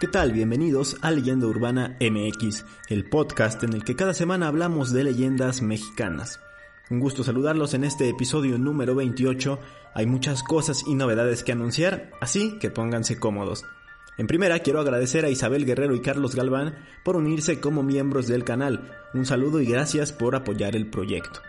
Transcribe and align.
¿Qué 0.00 0.08
tal? 0.08 0.32
Bienvenidos 0.32 0.96
a 1.02 1.10
Leyenda 1.10 1.46
Urbana 1.46 1.98
MX, 2.00 2.64
el 2.88 3.04
podcast 3.04 3.62
en 3.64 3.74
el 3.74 3.84
que 3.84 3.96
cada 3.96 4.14
semana 4.14 4.48
hablamos 4.48 4.94
de 4.94 5.04
leyendas 5.04 5.60
mexicanas. 5.60 6.40
Un 6.88 7.00
gusto 7.00 7.22
saludarlos 7.22 7.74
en 7.74 7.84
este 7.84 8.08
episodio 8.08 8.56
número 8.56 8.94
28. 8.94 9.60
Hay 9.92 10.06
muchas 10.06 10.42
cosas 10.42 10.84
y 10.86 10.94
novedades 10.94 11.44
que 11.44 11.52
anunciar, 11.52 12.12
así 12.22 12.58
que 12.58 12.70
pónganse 12.70 13.18
cómodos. 13.18 13.66
En 14.16 14.26
primera, 14.26 14.60
quiero 14.60 14.80
agradecer 14.80 15.26
a 15.26 15.28
Isabel 15.28 15.66
Guerrero 15.66 15.94
y 15.94 16.00
Carlos 16.00 16.34
Galván 16.34 16.78
por 17.04 17.16
unirse 17.16 17.60
como 17.60 17.82
miembros 17.82 18.26
del 18.26 18.42
canal. 18.42 18.96
Un 19.12 19.26
saludo 19.26 19.60
y 19.60 19.66
gracias 19.66 20.14
por 20.14 20.34
apoyar 20.34 20.76
el 20.76 20.88
proyecto. 20.88 21.42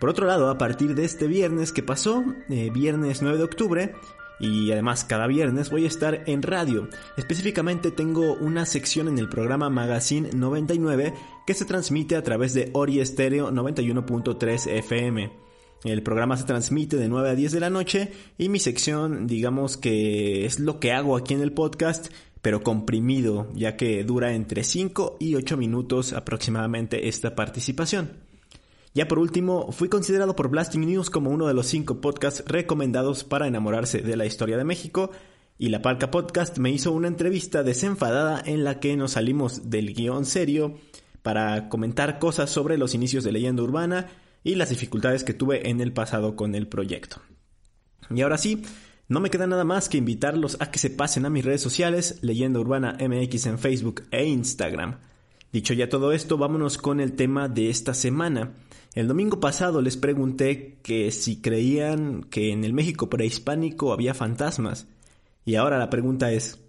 Por 0.00 0.10
otro 0.10 0.26
lado, 0.26 0.50
a 0.50 0.58
partir 0.58 0.94
de 0.94 1.06
este 1.06 1.26
viernes 1.26 1.72
que 1.72 1.82
pasó, 1.82 2.22
eh, 2.50 2.68
viernes 2.70 3.22
9 3.22 3.38
de 3.38 3.44
octubre, 3.44 3.94
y 4.38 4.70
además 4.72 5.04
cada 5.04 5.26
viernes 5.26 5.70
voy 5.70 5.84
a 5.84 5.88
estar 5.88 6.22
en 6.26 6.42
radio. 6.42 6.88
Específicamente 7.16 7.90
tengo 7.90 8.34
una 8.34 8.66
sección 8.66 9.08
en 9.08 9.18
el 9.18 9.28
programa 9.28 9.70
Magazine 9.70 10.30
99 10.34 11.14
que 11.46 11.54
se 11.54 11.64
transmite 11.64 12.16
a 12.16 12.22
través 12.22 12.54
de 12.54 12.70
Ori 12.72 13.04
Stereo 13.04 13.50
91.3 13.50 14.70
FM. 14.78 15.32
El 15.84 16.02
programa 16.02 16.36
se 16.36 16.44
transmite 16.44 16.96
de 16.96 17.08
9 17.08 17.30
a 17.30 17.34
10 17.34 17.52
de 17.52 17.60
la 17.60 17.70
noche 17.70 18.12
y 18.38 18.48
mi 18.48 18.58
sección 18.58 19.26
digamos 19.26 19.76
que 19.76 20.46
es 20.46 20.58
lo 20.58 20.80
que 20.80 20.92
hago 20.92 21.16
aquí 21.16 21.34
en 21.34 21.42
el 21.42 21.52
podcast 21.52 22.08
pero 22.42 22.62
comprimido 22.62 23.48
ya 23.54 23.76
que 23.76 24.04
dura 24.04 24.32
entre 24.32 24.64
5 24.64 25.16
y 25.20 25.34
8 25.34 25.56
minutos 25.56 26.12
aproximadamente 26.12 27.08
esta 27.08 27.34
participación. 27.34 28.25
Ya 28.96 29.08
por 29.08 29.18
último, 29.18 29.72
fui 29.72 29.90
considerado 29.90 30.34
por 30.34 30.48
Blasting 30.48 30.86
News 30.86 31.10
como 31.10 31.28
uno 31.28 31.46
de 31.46 31.52
los 31.52 31.66
cinco 31.66 32.00
podcasts 32.00 32.42
recomendados 32.46 33.24
para 33.24 33.46
enamorarse 33.46 34.00
de 34.00 34.16
la 34.16 34.24
historia 34.24 34.56
de 34.56 34.64
México, 34.64 35.10
y 35.58 35.68
La 35.68 35.82
Palca 35.82 36.10
Podcast 36.10 36.56
me 36.56 36.70
hizo 36.70 36.92
una 36.92 37.06
entrevista 37.06 37.62
desenfadada 37.62 38.42
en 38.42 38.64
la 38.64 38.80
que 38.80 38.96
nos 38.96 39.12
salimos 39.12 39.68
del 39.68 39.92
guion 39.92 40.24
serio 40.24 40.78
para 41.20 41.68
comentar 41.68 42.18
cosas 42.18 42.48
sobre 42.48 42.78
los 42.78 42.94
inicios 42.94 43.22
de 43.22 43.32
leyenda 43.32 43.62
urbana 43.62 44.06
y 44.42 44.54
las 44.54 44.70
dificultades 44.70 45.24
que 45.24 45.34
tuve 45.34 45.68
en 45.68 45.82
el 45.82 45.92
pasado 45.92 46.34
con 46.34 46.54
el 46.54 46.66
proyecto. 46.66 47.20
Y 48.08 48.22
ahora 48.22 48.38
sí, 48.38 48.62
no 49.08 49.20
me 49.20 49.28
queda 49.28 49.46
nada 49.46 49.64
más 49.64 49.90
que 49.90 49.98
invitarlos 49.98 50.56
a 50.58 50.70
que 50.70 50.78
se 50.78 50.88
pasen 50.88 51.26
a 51.26 51.30
mis 51.30 51.44
redes 51.44 51.60
sociales, 51.60 52.18
Leyenda 52.22 52.60
Urbana 52.60 52.96
MX 52.98 53.44
en 53.44 53.58
Facebook 53.58 54.04
e 54.10 54.24
Instagram. 54.24 55.00
Dicho 55.52 55.74
ya 55.74 55.88
todo 55.88 56.12
esto, 56.12 56.38
vámonos 56.38 56.78
con 56.78 57.00
el 57.00 57.12
tema 57.12 57.48
de 57.48 57.68
esta 57.70 57.92
semana. 57.92 58.52
El 58.96 59.08
domingo 59.08 59.40
pasado 59.40 59.82
les 59.82 59.98
pregunté 59.98 60.78
que 60.82 61.10
si 61.10 61.42
creían 61.42 62.22
que 62.22 62.50
en 62.50 62.64
el 62.64 62.72
México 62.72 63.10
prehispánico 63.10 63.92
había 63.92 64.14
fantasmas. 64.14 64.86
Y 65.44 65.56
ahora 65.56 65.76
la 65.76 65.90
pregunta 65.90 66.32
es, 66.32 66.60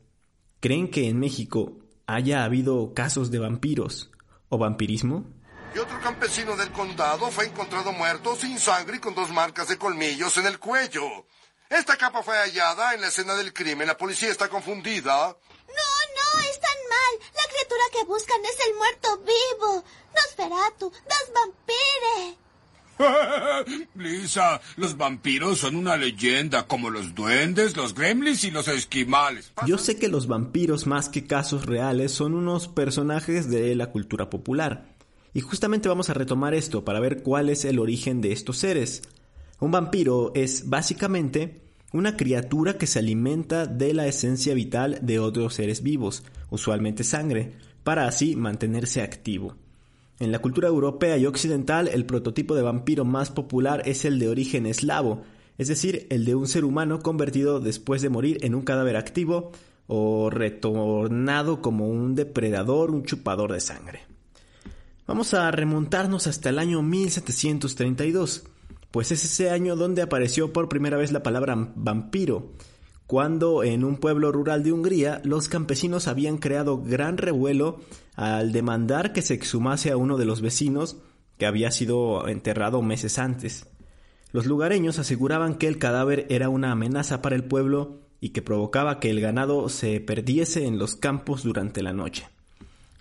¿creen 0.59 0.91
que 0.91 1.07
en 1.07 1.21
México 1.21 1.77
haya 2.05 2.43
habido 2.43 2.93
casos 2.93 3.31
de 3.31 3.39
vampiros 3.39 4.11
o 4.49 4.57
vampirismo? 4.57 5.25
Y 5.73 5.79
otro 5.79 6.01
campesino 6.01 6.57
del 6.57 6.69
condado 6.73 7.31
fue 7.31 7.45
encontrado 7.45 7.93
muerto 7.93 8.35
sin 8.35 8.59
sangre 8.59 8.97
y 8.97 8.99
con 8.99 9.15
dos 9.15 9.31
marcas 9.31 9.69
de 9.69 9.77
colmillos 9.77 10.35
en 10.35 10.47
el 10.47 10.59
cuello. 10.59 11.07
Esta 11.69 11.95
capa 11.95 12.23
fue 12.23 12.35
hallada 12.35 12.93
en 12.93 12.99
la 12.99 13.07
escena 13.07 13.35
del 13.35 13.53
crimen. 13.53 13.87
La 13.87 13.97
policía 13.97 14.31
está 14.31 14.49
confundida. 14.49 15.37
No, 15.67 15.89
no, 16.17 16.41
están 16.49 16.79
mal. 16.89 17.29
La 17.35 17.43
criatura 17.51 17.83
que 17.91 18.03
buscan 18.05 18.39
es 18.45 18.67
el 18.67 18.75
muerto 18.75 19.17
vivo. 19.19 19.83
Nosferatu, 20.15 20.91
das 21.07 21.31
vampire. 21.33 22.37
Lisa, 23.95 24.59
los 24.75 24.97
vampiros 24.97 25.59
son 25.59 25.75
una 25.75 25.97
leyenda, 25.97 26.67
como 26.67 26.89
los 26.89 27.13
duendes, 27.13 27.77
los 27.77 27.93
gremlins 27.93 28.43
y 28.43 28.51
los 28.51 28.67
esquimales. 28.67 29.51
Yo 29.65 29.77
sé 29.77 29.97
que 29.97 30.07
los 30.07 30.27
vampiros, 30.27 30.87
más 30.87 31.09
que 31.09 31.27
casos 31.27 31.65
reales, 31.65 32.11
son 32.11 32.33
unos 32.33 32.67
personajes 32.67 33.49
de 33.49 33.75
la 33.75 33.91
cultura 33.91 34.29
popular. 34.29 34.95
Y 35.33 35.41
justamente 35.41 35.89
vamos 35.89 36.09
a 36.09 36.15
retomar 36.15 36.53
esto 36.53 36.83
para 36.83 36.99
ver 36.99 37.21
cuál 37.21 37.49
es 37.49 37.65
el 37.65 37.79
origen 37.79 38.21
de 38.21 38.31
estos 38.31 38.57
seres. 38.57 39.03
Un 39.59 39.71
vampiro 39.71 40.31
es 40.33 40.69
básicamente 40.69 41.66
una 41.93 42.17
criatura 42.17 42.77
que 42.77 42.87
se 42.87 42.99
alimenta 42.99 43.65
de 43.65 43.93
la 43.93 44.07
esencia 44.07 44.53
vital 44.53 44.99
de 45.01 45.19
otros 45.19 45.53
seres 45.53 45.83
vivos, 45.83 46.23
usualmente 46.49 47.03
sangre, 47.03 47.53
para 47.83 48.07
así 48.07 48.35
mantenerse 48.35 49.01
activo. 49.01 49.55
En 50.19 50.31
la 50.31 50.39
cultura 50.39 50.67
europea 50.67 51.17
y 51.17 51.25
occidental, 51.25 51.87
el 51.87 52.05
prototipo 52.05 52.55
de 52.55 52.63
vampiro 52.63 53.05
más 53.05 53.29
popular 53.29 53.83
es 53.85 54.03
el 54.03 54.19
de 54.19 54.29
origen 54.29 54.65
eslavo, 54.65 55.21
es 55.57 55.67
decir, 55.67 56.07
el 56.09 56.25
de 56.25 56.35
un 56.35 56.47
ser 56.47 56.65
humano 56.65 56.99
convertido 56.99 57.59
después 57.59 58.01
de 58.01 58.09
morir 58.09 58.37
en 58.41 58.55
un 58.55 58.63
cadáver 58.63 58.97
activo 58.97 59.51
o 59.87 60.29
retornado 60.29 61.61
como 61.61 61.87
un 61.87 62.15
depredador, 62.15 62.91
un 62.91 63.03
chupador 63.03 63.53
de 63.53 63.61
sangre. 63.61 64.01
Vamos 65.07 65.33
a 65.33 65.49
remontarnos 65.51 66.27
hasta 66.27 66.49
el 66.49 66.59
año 66.59 66.81
1732, 66.81 68.43
pues 68.91 69.11
es 69.11 69.23
ese 69.25 69.49
año 69.49 69.75
donde 69.75 70.01
apareció 70.01 70.53
por 70.53 70.69
primera 70.69 70.97
vez 70.97 71.11
la 71.11 71.23
palabra 71.23 71.55
vampiro, 71.75 72.53
cuando 73.07 73.63
en 73.63 73.83
un 73.83 73.97
pueblo 73.97 74.31
rural 74.31 74.63
de 74.63 74.73
Hungría 74.73 75.21
los 75.23 75.47
campesinos 75.47 76.07
habían 76.07 76.37
creado 76.37 76.81
gran 76.83 77.17
revuelo 77.17 77.79
al 78.15 78.51
demandar 78.51 79.13
que 79.13 79.21
se 79.21 79.33
exhumase 79.33 79.91
a 79.91 79.97
uno 79.97 80.17
de 80.17 80.25
los 80.25 80.41
vecinos 80.41 80.97
que 81.37 81.45
había 81.45 81.71
sido 81.71 82.27
enterrado 82.27 82.81
meses 82.81 83.17
antes. 83.19 83.67
Los 84.33 84.45
lugareños 84.45 84.99
aseguraban 84.99 85.55
que 85.55 85.67
el 85.67 85.77
cadáver 85.77 86.25
era 86.29 86.49
una 86.49 86.71
amenaza 86.71 87.21
para 87.21 87.35
el 87.35 87.45
pueblo 87.45 88.01
y 88.19 88.29
que 88.29 88.41
provocaba 88.41 88.99
que 88.99 89.09
el 89.09 89.21
ganado 89.21 89.69
se 89.69 89.99
perdiese 90.01 90.65
en 90.65 90.77
los 90.79 90.95
campos 90.95 91.43
durante 91.43 91.81
la 91.81 91.93
noche. 91.93 92.27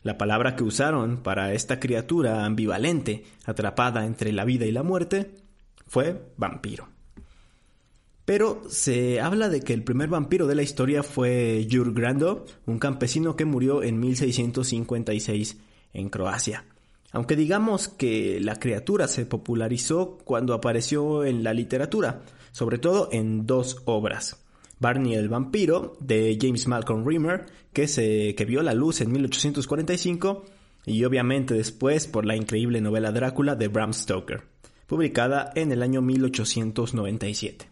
La 0.02 0.18
palabra 0.18 0.54
que 0.54 0.62
usaron 0.62 1.16
para 1.16 1.52
esta 1.52 1.80
criatura 1.80 2.44
ambivalente, 2.44 3.24
atrapada 3.44 4.06
entre 4.06 4.32
la 4.32 4.44
vida 4.44 4.66
y 4.66 4.72
la 4.72 4.84
muerte, 4.84 5.34
fue 5.86 6.22
vampiro. 6.36 6.88
Pero 8.24 8.62
se 8.68 9.20
habla 9.20 9.48
de 9.48 9.60
que 9.60 9.72
el 9.72 9.84
primer 9.84 10.08
vampiro 10.08 10.48
de 10.48 10.56
la 10.56 10.62
historia 10.62 11.04
fue 11.04 11.66
Jur 11.70 11.94
Grando, 11.94 12.44
un 12.66 12.80
campesino 12.80 13.36
que 13.36 13.44
murió 13.44 13.84
en 13.84 14.00
1656 14.00 15.58
en 15.92 16.08
Croacia. 16.08 16.64
Aunque 17.12 17.36
digamos 17.36 17.88
que 17.88 18.40
la 18.40 18.56
criatura 18.56 19.06
se 19.06 19.26
popularizó 19.26 20.18
cuando 20.24 20.54
apareció 20.54 21.24
en 21.24 21.44
la 21.44 21.54
literatura, 21.54 22.22
sobre 22.50 22.78
todo 22.78 23.08
en 23.12 23.46
dos 23.46 23.82
obras. 23.84 24.42
Barney 24.80 25.14
el 25.14 25.28
vampiro 25.28 25.96
de 26.00 26.36
James 26.40 26.66
Malcolm 26.66 27.06
Rimmer, 27.06 27.46
que, 27.72 27.88
se, 27.88 28.34
que 28.34 28.44
vio 28.44 28.62
la 28.62 28.74
luz 28.74 29.00
en 29.00 29.12
1845, 29.12 30.44
y 30.84 31.04
obviamente 31.04 31.54
después 31.54 32.06
por 32.06 32.26
la 32.26 32.36
increíble 32.36 32.80
novela 32.80 33.12
Drácula 33.12 33.54
de 33.56 33.68
Bram 33.68 33.92
Stoker, 33.92 34.42
publicada 34.86 35.52
en 35.54 35.72
el 35.72 35.82
año 35.82 36.02
1897. 36.02 37.68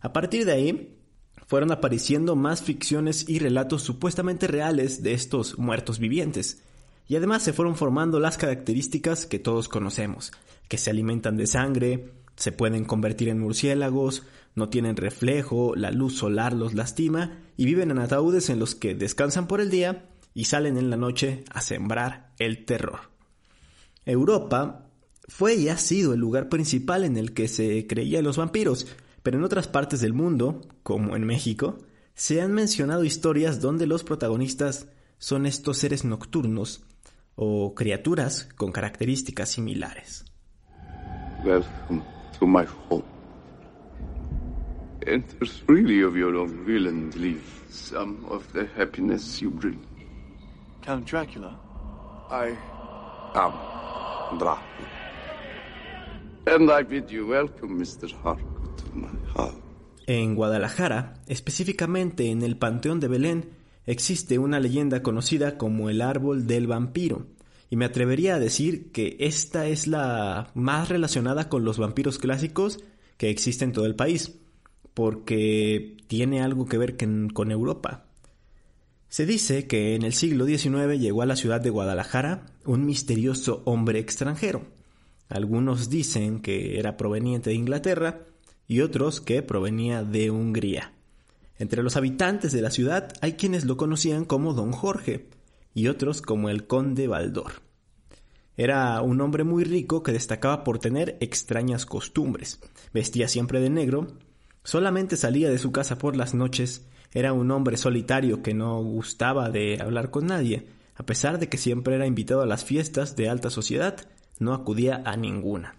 A 0.00 0.12
partir 0.12 0.44
de 0.44 0.52
ahí, 0.52 0.98
fueron 1.46 1.70
apareciendo 1.70 2.34
más 2.34 2.62
ficciones 2.62 3.28
y 3.28 3.38
relatos 3.38 3.82
supuestamente 3.82 4.46
reales 4.46 5.02
de 5.02 5.12
estos 5.12 5.58
muertos 5.58 5.98
vivientes. 5.98 6.62
Y 7.08 7.16
además 7.16 7.42
se 7.42 7.52
fueron 7.52 7.76
formando 7.76 8.20
las 8.20 8.38
características 8.38 9.26
que 9.26 9.38
todos 9.38 9.68
conocemos, 9.68 10.32
que 10.68 10.78
se 10.78 10.90
alimentan 10.90 11.36
de 11.36 11.46
sangre, 11.46 12.12
se 12.36 12.52
pueden 12.52 12.84
convertir 12.84 13.28
en 13.28 13.38
murciélagos, 13.38 14.22
no 14.54 14.68
tienen 14.68 14.96
reflejo, 14.96 15.74
la 15.76 15.90
luz 15.90 16.16
solar 16.16 16.52
los 16.54 16.74
lastima 16.74 17.38
y 17.56 17.64
viven 17.66 17.90
en 17.90 17.98
ataúdes 17.98 18.50
en 18.50 18.58
los 18.58 18.74
que 18.74 18.94
descansan 18.94 19.46
por 19.46 19.60
el 19.60 19.70
día 19.70 20.08
y 20.34 20.44
salen 20.44 20.78
en 20.78 20.90
la 20.90 20.96
noche 20.96 21.44
a 21.50 21.60
sembrar 21.60 22.32
el 22.38 22.64
terror. 22.64 23.00
Europa 24.04 24.86
fue 25.32 25.54
y 25.54 25.70
ha 25.70 25.78
sido 25.78 26.12
el 26.12 26.20
lugar 26.20 26.50
principal 26.50 27.04
en 27.04 27.16
el 27.16 27.32
que 27.32 27.48
se 27.48 27.86
creían 27.86 28.22
los 28.22 28.36
vampiros, 28.36 28.86
pero 29.22 29.38
en 29.38 29.44
otras 29.44 29.66
partes 29.66 30.02
del 30.02 30.12
mundo, 30.12 30.60
como 30.82 31.16
en 31.16 31.24
México, 31.24 31.78
se 32.14 32.42
han 32.42 32.52
mencionado 32.52 33.02
historias 33.02 33.62
donde 33.62 33.86
los 33.86 34.04
protagonistas 34.04 34.88
son 35.16 35.46
estos 35.46 35.78
seres 35.78 36.04
nocturnos 36.04 36.84
o 37.34 37.74
criaturas 37.74 38.46
con 38.56 38.72
características 38.72 39.48
similares. 39.48 40.26
Welcome 41.42 42.02
to 42.38 42.46
my 42.46 42.66
home. 42.90 43.04
Enter 45.06 45.48
freely 45.48 46.02
of 46.02 46.14
your 46.14 46.36
own 46.36 46.66
will 46.66 46.88
and 46.88 47.14
leave 47.16 47.42
some 47.70 48.18
of 48.28 48.44
the 48.52 48.68
happiness 48.76 49.40
you 49.40 49.50
bring. 49.50 49.80
Count 50.82 51.06
Dracula? 51.10 51.58
I 52.30 52.54
am 53.34 54.38
Dracula. 54.38 54.91
En 60.06 60.34
Guadalajara, 60.34 61.14
específicamente 61.28 62.30
en 62.30 62.42
el 62.42 62.56
Panteón 62.56 62.98
de 62.98 63.08
Belén, 63.08 63.50
existe 63.86 64.38
una 64.38 64.58
leyenda 64.58 65.02
conocida 65.02 65.56
como 65.56 65.88
el 65.88 66.00
árbol 66.00 66.46
del 66.46 66.66
vampiro, 66.66 67.26
y 67.70 67.76
me 67.76 67.84
atrevería 67.84 68.34
a 68.34 68.40
decir 68.40 68.90
que 68.90 69.16
esta 69.20 69.66
es 69.66 69.86
la 69.86 70.50
más 70.54 70.88
relacionada 70.88 71.48
con 71.48 71.64
los 71.64 71.78
vampiros 71.78 72.18
clásicos 72.18 72.80
que 73.16 73.30
existe 73.30 73.64
en 73.64 73.72
todo 73.72 73.86
el 73.86 73.94
país, 73.94 74.38
porque 74.94 75.96
tiene 76.08 76.42
algo 76.42 76.66
que 76.66 76.78
ver 76.78 76.96
con 77.32 77.50
Europa. 77.50 78.04
Se 79.08 79.26
dice 79.26 79.66
que 79.66 79.94
en 79.94 80.02
el 80.02 80.12
siglo 80.12 80.44
XIX 80.44 80.98
llegó 80.98 81.22
a 81.22 81.26
la 81.26 81.36
ciudad 81.36 81.60
de 81.60 81.70
Guadalajara 81.70 82.46
un 82.64 82.84
misterioso 82.84 83.62
hombre 83.64 84.00
extranjero. 84.00 84.62
Algunos 85.32 85.88
dicen 85.88 86.40
que 86.40 86.78
era 86.78 86.98
proveniente 86.98 87.48
de 87.48 87.56
Inglaterra 87.56 88.26
y 88.68 88.82
otros 88.82 89.22
que 89.22 89.42
provenía 89.42 90.04
de 90.04 90.30
Hungría. 90.30 90.92
Entre 91.56 91.82
los 91.82 91.96
habitantes 91.96 92.52
de 92.52 92.60
la 92.60 92.70
ciudad 92.70 93.10
hay 93.22 93.32
quienes 93.32 93.64
lo 93.64 93.78
conocían 93.78 94.26
como 94.26 94.52
Don 94.52 94.72
Jorge 94.72 95.30
y 95.72 95.88
otros 95.88 96.20
como 96.20 96.50
el 96.50 96.66
Conde 96.66 97.08
Baldor. 97.08 97.62
Era 98.58 99.00
un 99.00 99.22
hombre 99.22 99.42
muy 99.42 99.64
rico 99.64 100.02
que 100.02 100.12
destacaba 100.12 100.64
por 100.64 100.78
tener 100.78 101.16
extrañas 101.20 101.86
costumbres. 101.86 102.60
Vestía 102.92 103.26
siempre 103.26 103.58
de 103.60 103.70
negro, 103.70 104.08
solamente 104.64 105.16
salía 105.16 105.48
de 105.48 105.56
su 105.56 105.72
casa 105.72 105.96
por 105.96 106.14
las 106.14 106.34
noches, 106.34 106.86
era 107.14 107.32
un 107.32 107.50
hombre 107.50 107.78
solitario 107.78 108.42
que 108.42 108.52
no 108.52 108.82
gustaba 108.82 109.48
de 109.48 109.80
hablar 109.80 110.10
con 110.10 110.26
nadie, 110.26 110.66
a 110.94 111.06
pesar 111.06 111.38
de 111.38 111.48
que 111.48 111.56
siempre 111.56 111.94
era 111.94 112.06
invitado 112.06 112.42
a 112.42 112.46
las 112.46 112.66
fiestas 112.66 113.16
de 113.16 113.30
alta 113.30 113.48
sociedad, 113.48 113.96
no 114.38 114.54
acudía 114.54 115.02
a 115.04 115.16
ninguna. 115.16 115.76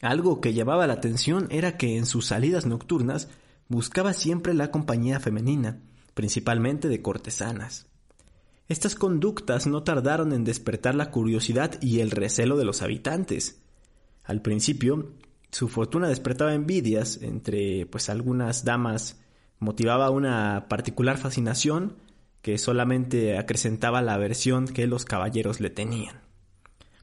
Algo 0.00 0.40
que 0.40 0.52
llamaba 0.52 0.86
la 0.86 0.94
atención 0.94 1.46
era 1.50 1.76
que 1.76 1.96
en 1.96 2.06
sus 2.06 2.26
salidas 2.26 2.66
nocturnas 2.66 3.28
buscaba 3.68 4.12
siempre 4.12 4.52
la 4.52 4.70
compañía 4.70 5.20
femenina, 5.20 5.80
principalmente 6.14 6.88
de 6.88 7.02
cortesanas. 7.02 7.86
Estas 8.68 8.94
conductas 8.94 9.66
no 9.66 9.82
tardaron 9.82 10.32
en 10.32 10.44
despertar 10.44 10.94
la 10.94 11.10
curiosidad 11.10 11.80
y 11.80 12.00
el 12.00 12.10
recelo 12.10 12.56
de 12.56 12.64
los 12.64 12.82
habitantes. 12.82 13.62
Al 14.24 14.40
principio, 14.40 15.12
su 15.50 15.68
fortuna 15.68 16.08
despertaba 16.08 16.54
envidias 16.54 17.18
entre 17.22 17.86
pues 17.86 18.08
algunas 18.08 18.64
damas, 18.64 19.20
motivaba 19.58 20.10
una 20.10 20.66
particular 20.68 21.18
fascinación 21.18 21.96
que 22.40 22.58
solamente 22.58 23.38
acrecentaba 23.38 24.02
la 24.02 24.14
aversión 24.14 24.66
que 24.66 24.86
los 24.86 25.04
caballeros 25.04 25.60
le 25.60 25.70
tenían. 25.70 26.22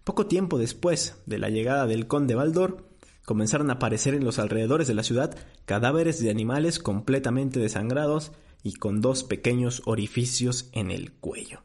Poco 0.10 0.26
tiempo 0.26 0.58
después 0.58 1.22
de 1.28 1.38
la 1.38 1.50
llegada 1.50 1.86
del 1.86 2.08
conde 2.08 2.34
Baldor, 2.34 2.90
comenzaron 3.26 3.70
a 3.70 3.74
aparecer 3.74 4.16
en 4.16 4.26
los 4.26 4.40
alrededores 4.40 4.88
de 4.88 4.96
la 4.96 5.04
ciudad 5.04 5.38
cadáveres 5.66 6.20
de 6.20 6.32
animales 6.32 6.80
completamente 6.80 7.60
desangrados 7.60 8.32
y 8.64 8.74
con 8.74 9.02
dos 9.02 9.24
pequeños 9.24 9.84
orificios 9.86 10.72
en 10.72 10.90
el 10.90 11.12
cuello. 11.12 11.62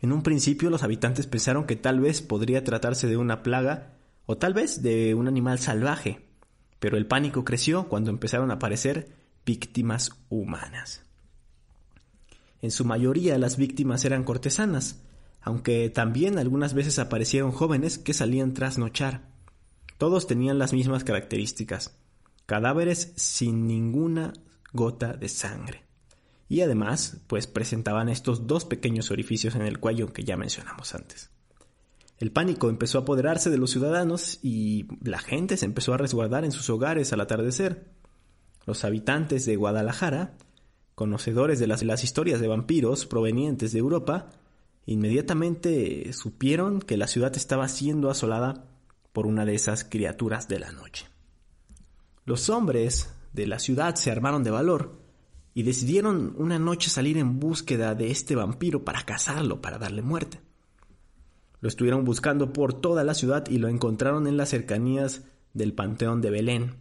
En 0.00 0.10
un 0.10 0.24
principio 0.24 0.68
los 0.68 0.82
habitantes 0.82 1.28
pensaron 1.28 1.64
que 1.64 1.76
tal 1.76 2.00
vez 2.00 2.22
podría 2.22 2.64
tratarse 2.64 3.06
de 3.06 3.16
una 3.16 3.44
plaga 3.44 3.94
o 4.26 4.36
tal 4.36 4.52
vez 4.52 4.82
de 4.82 5.14
un 5.14 5.28
animal 5.28 5.60
salvaje, 5.60 6.26
pero 6.80 6.96
el 6.96 7.06
pánico 7.06 7.44
creció 7.44 7.86
cuando 7.86 8.10
empezaron 8.10 8.50
a 8.50 8.54
aparecer 8.54 9.12
víctimas 9.46 10.10
humanas. 10.28 11.04
En 12.62 12.72
su 12.72 12.84
mayoría 12.84 13.38
las 13.38 13.56
víctimas 13.56 14.04
eran 14.04 14.24
cortesanas, 14.24 15.04
aunque 15.42 15.90
también 15.90 16.38
algunas 16.38 16.74
veces 16.74 16.98
aparecieron 16.98 17.52
jóvenes 17.52 17.98
que 17.98 18.14
salían 18.14 18.54
trasnochar. 18.54 19.28
Todos 19.98 20.26
tenían 20.26 20.58
las 20.58 20.72
mismas 20.72 21.04
características, 21.04 21.96
cadáveres 22.46 23.12
sin 23.16 23.66
ninguna 23.66 24.32
gota 24.72 25.14
de 25.14 25.28
sangre 25.28 25.90
y 26.50 26.62
además 26.62 27.18
pues 27.28 27.46
presentaban 27.46 28.08
estos 28.08 28.48
dos 28.48 28.64
pequeños 28.64 29.12
orificios 29.12 29.54
en 29.54 29.62
el 29.62 29.78
cuello 29.78 30.12
que 30.12 30.24
ya 30.24 30.36
mencionamos 30.36 30.94
antes. 30.96 31.30
El 32.18 32.32
pánico 32.32 32.68
empezó 32.68 32.98
a 32.98 33.02
apoderarse 33.02 33.50
de 33.50 33.56
los 33.56 33.70
ciudadanos 33.70 34.40
y 34.42 34.88
la 35.00 35.20
gente 35.20 35.56
se 35.56 35.64
empezó 35.64 35.94
a 35.94 35.96
resguardar 35.96 36.44
en 36.44 36.50
sus 36.50 36.68
hogares 36.68 37.12
al 37.12 37.20
atardecer. 37.20 37.92
Los 38.66 38.84
habitantes 38.84 39.46
de 39.46 39.54
Guadalajara, 39.54 40.36
conocedores 40.96 41.60
de 41.60 41.68
las, 41.68 41.84
las 41.84 42.02
historias 42.02 42.40
de 42.40 42.48
vampiros 42.48 43.06
provenientes 43.06 43.72
de 43.72 43.78
Europa, 43.78 44.30
inmediatamente 44.86 46.12
supieron 46.12 46.80
que 46.80 46.96
la 46.96 47.06
ciudad 47.06 47.36
estaba 47.36 47.68
siendo 47.68 48.10
asolada 48.10 48.64
por 49.12 49.26
una 49.26 49.44
de 49.44 49.54
esas 49.54 49.84
criaturas 49.84 50.48
de 50.48 50.60
la 50.60 50.72
noche. 50.72 51.06
Los 52.24 52.48
hombres 52.48 53.14
de 53.32 53.46
la 53.46 53.58
ciudad 53.58 53.94
se 53.96 54.10
armaron 54.10 54.44
de 54.44 54.50
valor 54.50 55.00
y 55.54 55.62
decidieron 55.62 56.34
una 56.36 56.58
noche 56.58 56.90
salir 56.90 57.18
en 57.18 57.40
búsqueda 57.40 57.94
de 57.94 58.10
este 58.10 58.36
vampiro 58.36 58.84
para 58.84 59.02
cazarlo, 59.02 59.60
para 59.60 59.78
darle 59.78 60.02
muerte. 60.02 60.40
Lo 61.60 61.68
estuvieron 61.68 62.04
buscando 62.04 62.52
por 62.52 62.72
toda 62.72 63.04
la 63.04 63.14
ciudad 63.14 63.46
y 63.48 63.58
lo 63.58 63.68
encontraron 63.68 64.26
en 64.26 64.36
las 64.36 64.50
cercanías 64.50 65.24
del 65.52 65.72
Panteón 65.72 66.20
de 66.20 66.30
Belén. 66.30 66.74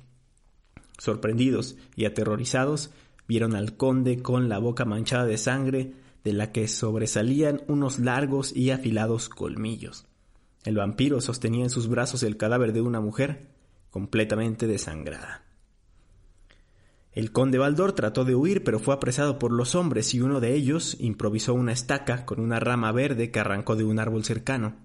Sorprendidos 0.97 1.77
y 1.95 2.05
aterrorizados, 2.05 2.91
vieron 3.27 3.55
al 3.55 3.75
conde 3.75 4.21
con 4.21 4.49
la 4.49 4.59
boca 4.59 4.85
manchada 4.85 5.25
de 5.25 5.37
sangre 5.37 5.93
de 6.23 6.33
la 6.33 6.51
que 6.51 6.67
sobresalían 6.67 7.61
unos 7.67 7.99
largos 7.99 8.55
y 8.55 8.71
afilados 8.71 9.29
colmillos. 9.29 10.05
El 10.63 10.75
vampiro 10.75 11.21
sostenía 11.21 11.63
en 11.63 11.69
sus 11.69 11.87
brazos 11.87 12.23
el 12.23 12.37
cadáver 12.37 12.73
de 12.73 12.81
una 12.81 12.99
mujer 12.99 13.47
completamente 13.89 14.67
desangrada. 14.67 15.43
El 17.11 17.31
conde 17.31 17.57
Baldor 17.57 17.93
trató 17.93 18.23
de 18.23 18.35
huir, 18.35 18.63
pero 18.63 18.79
fue 18.79 18.93
apresado 18.93 19.39
por 19.39 19.51
los 19.51 19.73
hombres 19.75 20.13
y 20.13 20.21
uno 20.21 20.39
de 20.39 20.53
ellos 20.53 20.95
improvisó 20.99 21.53
una 21.53 21.71
estaca 21.71 22.25
con 22.25 22.39
una 22.39 22.59
rama 22.59 22.91
verde 22.91 23.31
que 23.31 23.39
arrancó 23.39 23.75
de 23.75 23.83
un 23.83 23.99
árbol 23.99 24.23
cercano. 24.23 24.75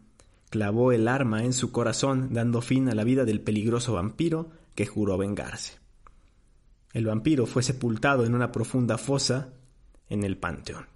Clavó 0.49 0.93
el 0.93 1.09
arma 1.09 1.45
en 1.45 1.53
su 1.53 1.71
corazón, 1.71 2.33
dando 2.33 2.61
fin 2.61 2.89
a 2.89 2.95
la 2.95 3.05
vida 3.05 3.25
del 3.25 3.41
peligroso 3.41 3.93
vampiro 3.93 4.51
que 4.75 4.87
juró 4.87 5.19
vengarse. 5.19 5.79
El 6.93 7.07
vampiro 7.07 7.45
fue 7.45 7.63
sepultado 7.63 8.25
en 8.25 8.35
una 8.35 8.53
profunda 8.53 8.99
fosa 8.99 9.53
en 10.09 10.23
el 10.23 10.39
panteón. 10.39 10.94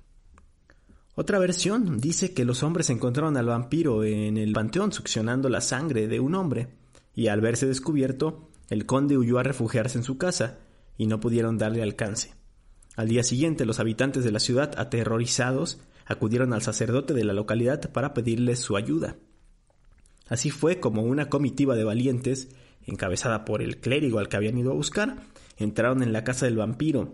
Otra 1.21 1.41
versión 1.41 1.99
dice 1.99 2.33
que 2.33 2.45
los 2.45 2.63
hombres 2.63 2.91
encontraron 2.91 3.37
al 3.37 3.47
vampiro 3.47 4.05
en 4.05 4.37
el 4.37 4.53
panteón 4.53 4.93
succionando 4.93 5.49
la 5.49 5.61
sangre 5.61 6.07
de 6.07 6.21
un 6.21 6.37
hombre, 6.37 6.69
y 7.13 7.27
al 7.27 7.41
verse 7.41 7.67
descubierto, 7.67 8.49
el 8.71 8.87
conde 8.87 9.19
huyó 9.19 9.41
a 9.41 9.43
refugiarse 9.43 9.99
en 9.99 10.05
su 10.05 10.17
casa, 10.17 10.61
y 10.97 11.09
no 11.09 11.19
pudieron 11.19 11.59
darle 11.59 11.83
alcance. 11.83 12.35
Al 12.95 13.09
día 13.09 13.25
siguiente 13.25 13.67
los 13.67 13.81
habitantes 13.81 14.23
de 14.23 14.31
la 14.31 14.39
ciudad, 14.39 14.79
aterrorizados, 14.79 15.81
acudieron 16.07 16.53
al 16.53 16.63
sacerdote 16.63 17.15
de 17.15 17.25
la 17.25 17.33
localidad 17.33 17.91
para 17.91 18.15
pedirle 18.15 18.55
su 18.55 18.77
ayuda. 18.77 19.17
Así 20.29 20.51
fue 20.51 20.79
como 20.79 21.03
una 21.03 21.29
comitiva 21.29 21.75
de 21.75 21.83
valientes, 21.83 22.51
encabezada 22.87 23.45
por 23.45 23.61
el 23.61 23.81
clérigo 23.81 24.21
al 24.21 24.29
que 24.29 24.37
habían 24.37 24.57
ido 24.57 24.71
a 24.71 24.77
buscar, 24.77 25.17
entraron 25.57 26.05
en 26.05 26.13
la 26.13 26.23
casa 26.23 26.47
del 26.47 26.59
vampiro, 26.59 27.11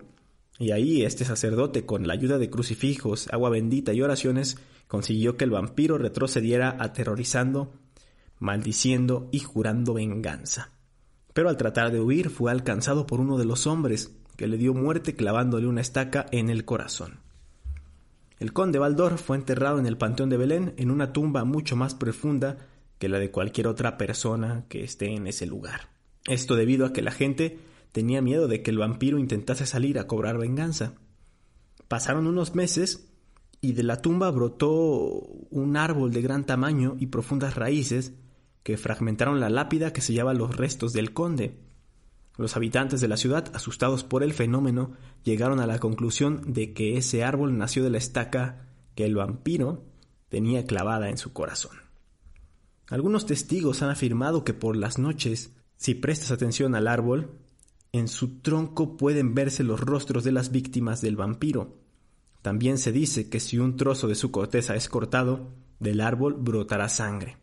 y 0.59 0.71
ahí 0.71 1.03
este 1.03 1.25
sacerdote, 1.25 1.85
con 1.85 2.07
la 2.07 2.15
ayuda 2.15 2.39
de 2.39 2.51
crucifijos, 2.51 3.29
agua 3.33 3.51
bendita 3.51 3.93
y 3.93 4.03
oraciones, 4.03 4.59
consiguió 4.89 5.37
que 5.37 5.45
el 5.45 5.51
vampiro 5.51 5.99
retrocediera 5.99 6.77
aterrorizando, 6.79 7.73
maldiciendo 8.39 9.29
y 9.33 9.41
jurando 9.41 9.95
venganza 9.95 10.75
pero 11.35 11.49
al 11.51 11.59
tratar 11.59 11.93
de 11.93 12.01
huir 12.01 12.31
fue 12.31 12.51
alcanzado 12.51 13.07
por 13.07 13.21
uno 13.21 13.37
de 13.37 13.45
los 13.45 13.67
hombres, 13.67 14.15
que 14.37 14.47
le 14.47 14.57
dio 14.57 14.73
muerte 14.73 15.15
clavándole 15.15 15.67
una 15.67 15.83
estaca 15.83 16.27
en 16.31 16.49
el 16.49 16.65
corazón. 16.65 17.19
El 18.39 18.53
conde 18.53 18.79
Baldor 18.79 19.19
fue 19.19 19.37
enterrado 19.37 19.79
en 19.79 19.87
el 19.87 19.99
Panteón 19.99 20.31
de 20.31 20.37
Belén 20.37 20.75
en 20.77 20.91
una 20.91 21.13
tumba 21.13 21.45
mucho 21.45 21.77
más 21.77 21.95
profunda 21.95 22.59
que 22.99 23.09
la 23.09 23.19
de 23.19 23.31
cualquier 23.31 23.67
otra 23.67 23.99
persona 23.99 24.65
que 24.69 24.85
esté 24.85 25.15
en 25.15 25.27
ese 25.27 25.47
lugar. 25.47 25.89
Esto 26.27 26.55
debido 26.55 26.87
a 26.87 26.93
que 26.93 27.03
la 27.03 27.11
gente 27.11 27.59
tenía 27.95 28.21
miedo 28.21 28.49
de 28.49 28.61
que 28.61 28.73
el 28.73 28.79
vampiro 28.79 29.21
intentase 29.21 29.67
salir 29.67 30.01
a 30.01 30.09
cobrar 30.09 30.37
venganza. 30.37 30.95
Pasaron 31.87 32.27
unos 32.27 32.57
meses 32.57 33.09
y 33.61 33.75
de 33.75 33.85
la 33.85 34.03
tumba 34.03 34.33
brotó 34.33 34.73
un 35.51 35.77
árbol 35.77 36.13
de 36.13 36.21
gran 36.21 36.45
tamaño 36.45 36.97
y 36.99 37.07
profundas 37.07 37.55
raíces 37.55 38.13
que 38.65 38.77
fragmentaron 38.77 39.39
la 39.39 39.49
lápida 39.49 39.93
que 39.93 40.01
sellaba 40.01 40.35
los 40.35 40.57
restos 40.57 40.93
del 40.93 41.13
conde. 41.13 41.61
Los 42.37 42.57
habitantes 42.57 43.01
de 43.01 43.07
la 43.07 43.17
ciudad, 43.17 43.53
asustados 43.55 44.03
por 44.03 44.25
el 44.25 44.33
fenómeno, 44.33 44.95
llegaron 45.23 45.61
a 45.61 45.69
la 45.69 45.79
conclusión 45.79 46.53
de 46.53 46.73
que 46.73 46.97
ese 46.97 47.23
árbol 47.23 47.57
nació 47.57 47.85
de 47.85 47.91
la 47.91 47.99
estaca 47.99 48.67
que 48.97 49.05
el 49.05 49.15
vampiro 49.15 49.85
tenía 50.31 50.67
clavada 50.67 51.11
en 51.11 51.17
su 51.17 51.33
corazón. 51.33 51.77
Algunos 52.89 53.25
testigos 53.25 53.83
han 53.83 53.91
afirmado 53.91 54.43
que 54.43 54.53
por 54.53 54.75
las 54.75 54.99
noches, 54.99 55.53
si 55.77 55.95
prestas 55.95 56.33
atención 56.33 56.75
al 56.75 56.89
árbol, 56.89 57.39
en 57.95 58.09
su 58.09 58.41
tronco 58.41 58.97
pueden 58.97 59.37
verse 59.37 59.63
los 59.63 59.79
rostros 59.79 60.25
de 60.25 60.33
las 60.33 60.51
víctimas 60.51 61.01
del 61.01 61.15
vampiro. 61.15 61.77
También 62.43 62.77
se 62.77 62.91
dice 62.91 63.29
que 63.29 63.39
si 63.39 63.61
un 63.61 63.77
trozo 63.77 64.09
de 64.09 64.17
su 64.17 64.33
corteza 64.33 64.75
es 64.75 64.89
cortado, 64.89 65.53
del 65.79 66.01
árbol 66.01 66.35
brotará 66.35 66.89
sangre. 66.89 67.37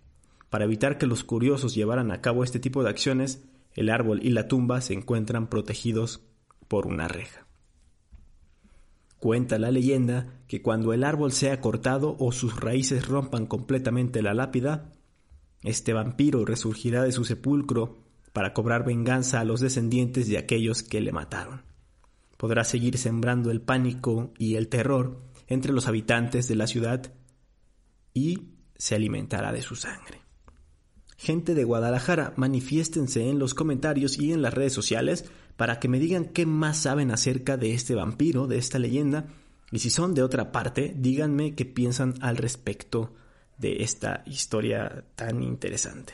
Para 0.50 0.66
evitar 0.66 0.98
que 0.98 1.08
los 1.08 1.24
curiosos 1.24 1.74
llevaran 1.74 2.12
a 2.12 2.20
cabo 2.20 2.44
este 2.44 2.60
tipo 2.60 2.84
de 2.84 2.90
acciones, 2.90 3.46
el 3.76 3.90
árbol 3.90 4.20
y 4.22 4.32
la 4.32 4.50
tumba 4.50 4.82
se 4.82 4.94
encuentran 4.94 5.48
protegidos 5.48 6.22
por 6.68 6.86
una 6.86 7.08
reja. 7.08 7.48
Cuenta 9.20 9.58
la 9.58 9.72
leyenda 9.72 10.42
que 10.50 10.62
cuando 10.62 10.92
el 10.92 11.06
árbol 11.06 11.32
sea 11.32 11.62
cortado 11.62 12.18
o 12.20 12.34
sus 12.34 12.60
raíces 12.60 13.08
rompan 13.08 13.46
completamente 13.46 14.22
la 14.22 14.34
lápida, 14.34 14.92
este 15.64 15.94
vampiro 15.94 16.44
resurgirá 16.44 17.04
de 17.04 17.14
su 17.14 17.24
sepulcro 17.24 18.11
para 18.34 18.54
cobrar 18.54 18.86
venganza 18.86 19.40
a 19.40 19.46
los 19.46 19.60
descendientes 19.60 20.28
de 20.28 20.38
aquellos 20.38 20.84
que 20.84 21.02
le 21.02 21.12
mataron. 21.12 21.64
Podrá 22.38 22.64
seguir 22.64 22.98
sembrando 22.98 23.52
el 23.52 23.62
pánico 23.62 24.34
y 24.38 24.56
el 24.56 24.68
terror 24.68 25.22
entre 25.48 25.74
los 25.74 25.88
habitantes 25.88 26.48
de 26.48 26.56
la 26.56 26.68
ciudad 26.68 27.14
y 28.14 28.50
se 28.78 28.96
alimentará 28.96 29.52
de 29.52 29.62
su 29.62 29.76
sangre. 29.76 30.22
Gente 31.18 31.54
de 31.54 31.64
Guadalajara, 31.64 32.34
manifiéstense 32.36 33.30
en 33.30 33.38
los 33.38 33.54
comentarios 33.54 34.18
y 34.18 34.34
en 34.34 34.42
las 34.42 34.56
redes 34.56 34.74
sociales 34.74 35.26
para 35.56 35.80
que 35.80 35.88
me 35.88 36.00
digan 36.00 36.26
qué 36.26 36.48
más 36.48 36.80
saben 36.80 37.12
acerca 37.12 37.58
de 37.58 37.74
este 37.74 37.94
vampiro, 37.94 38.48
de 38.48 38.58
esta 38.58 38.80
leyenda, 38.80 39.28
y 39.72 39.80
si 39.80 39.92
son 39.92 40.16
de 40.16 40.24
otra 40.24 40.52
parte, 40.52 40.96
díganme 40.98 41.54
qué 41.54 41.66
piensan 41.66 42.16
al 42.22 42.38
respecto 42.38 43.14
de 43.60 43.84
esta 43.84 44.24
historia 44.26 45.06
tan 45.16 45.44
interesante. 45.44 46.14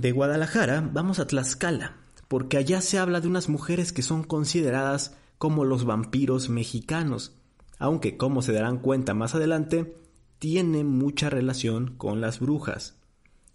De 0.00 0.12
Guadalajara 0.12 0.88
vamos 0.94 1.18
a 1.18 1.26
Tlaxcala, 1.26 1.98
porque 2.26 2.56
allá 2.56 2.80
se 2.80 2.98
habla 2.98 3.20
de 3.20 3.28
unas 3.28 3.50
mujeres 3.50 3.92
que 3.92 4.00
son 4.00 4.24
consideradas 4.24 5.14
como 5.36 5.66
los 5.66 5.84
vampiros 5.84 6.48
mexicanos, 6.48 7.34
aunque 7.78 8.16
como 8.16 8.40
se 8.40 8.54
darán 8.54 8.78
cuenta 8.78 9.12
más 9.12 9.34
adelante, 9.34 9.94
tiene 10.38 10.84
mucha 10.84 11.28
relación 11.28 11.96
con 11.98 12.22
las 12.22 12.40
brujas. 12.40 12.96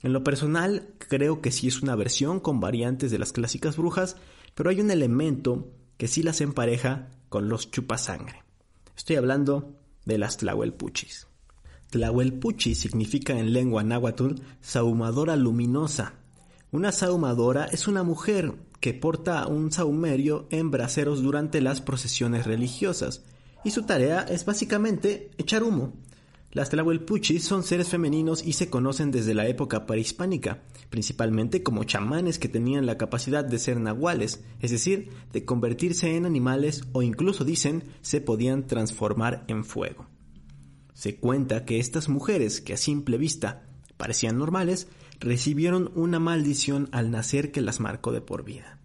En 0.04 0.14
lo 0.14 0.24
personal, 0.24 0.90
creo 1.00 1.42
que 1.42 1.50
sí 1.50 1.68
es 1.68 1.82
una 1.82 1.96
versión 1.96 2.40
con 2.40 2.60
variantes 2.60 3.10
de 3.10 3.18
las 3.18 3.32
clásicas 3.34 3.76
brujas, 3.76 4.16
pero 4.54 4.70
hay 4.70 4.82
un 4.82 4.92
elemento 4.92 5.72
que 5.98 6.08
sí 6.08 6.22
las 6.22 6.42
empareja 6.42 7.10
con 7.28 7.50
los 7.50 7.72
chupasangre. 7.72 8.44
Estoy 8.96 9.16
hablando 9.16 9.80
de 10.06 10.20
las 10.20 10.38
tlahuelpuchis. 10.38 11.26
Tlahuelpuchi 11.90 12.76
significa 12.76 13.34
en 13.34 13.52
lengua 13.52 13.82
náhuatl 13.82 14.36
sahumadora 14.62 15.36
luminosa. 15.36 16.14
Una 16.76 16.92
sahumadora 16.92 17.68
es 17.72 17.88
una 17.88 18.04
mujer 18.04 18.54
que 18.82 18.94
porta 18.94 19.48
un 19.48 19.72
sahumerio 19.72 20.46
en 20.50 20.72
braseros 20.72 21.24
durante 21.24 21.62
las 21.62 21.80
procesiones 21.80 22.46
religiosas, 22.46 23.24
y 23.64 23.72
su 23.72 23.84
tarea 23.84 24.24
es 24.24 24.44
básicamente 24.44 25.32
echar 25.38 25.64
humo. 25.64 25.94
Las 26.52 26.72
Tlahuelpuchis 26.72 27.46
son 27.46 27.64
seres 27.64 27.88
femeninos 27.88 28.46
y 28.46 28.52
se 28.52 28.70
conocen 28.70 29.10
desde 29.10 29.34
la 29.34 29.48
época 29.48 29.86
prehispánica, 29.86 30.64
principalmente 30.90 31.64
como 31.64 31.86
chamanes 31.86 32.40
que 32.40 32.50
tenían 32.50 32.86
la 32.86 32.98
capacidad 32.98 33.46
de 33.46 33.58
ser 33.58 33.80
nahuales, 33.80 34.44
es 34.60 34.72
decir, 34.72 35.12
de 35.32 35.46
convertirse 35.46 36.18
en 36.18 36.26
animales 36.26 36.84
o 36.92 37.02
incluso 37.04 37.46
dicen 37.46 37.86
se 38.02 38.20
podían 38.20 38.68
transformar 38.68 39.46
en 39.48 39.64
fuego. 39.64 40.08
Se 40.94 41.16
cuenta 41.22 41.64
que 41.64 41.80
estas 41.80 42.10
mujeres, 42.10 42.60
que 42.60 42.74
a 42.74 42.78
simple 42.78 43.18
vista 43.18 43.64
parecían 43.96 44.38
normales, 44.38 44.90
recibieron 45.20 45.92
una 45.96 46.20
maldición 46.20 46.90
al 46.92 47.12
nacer 47.12 47.52
que 47.52 47.62
las 47.62 47.80
marcó 47.80 48.12
de 48.12 48.22
por 48.22 48.44
vida. 48.44 48.80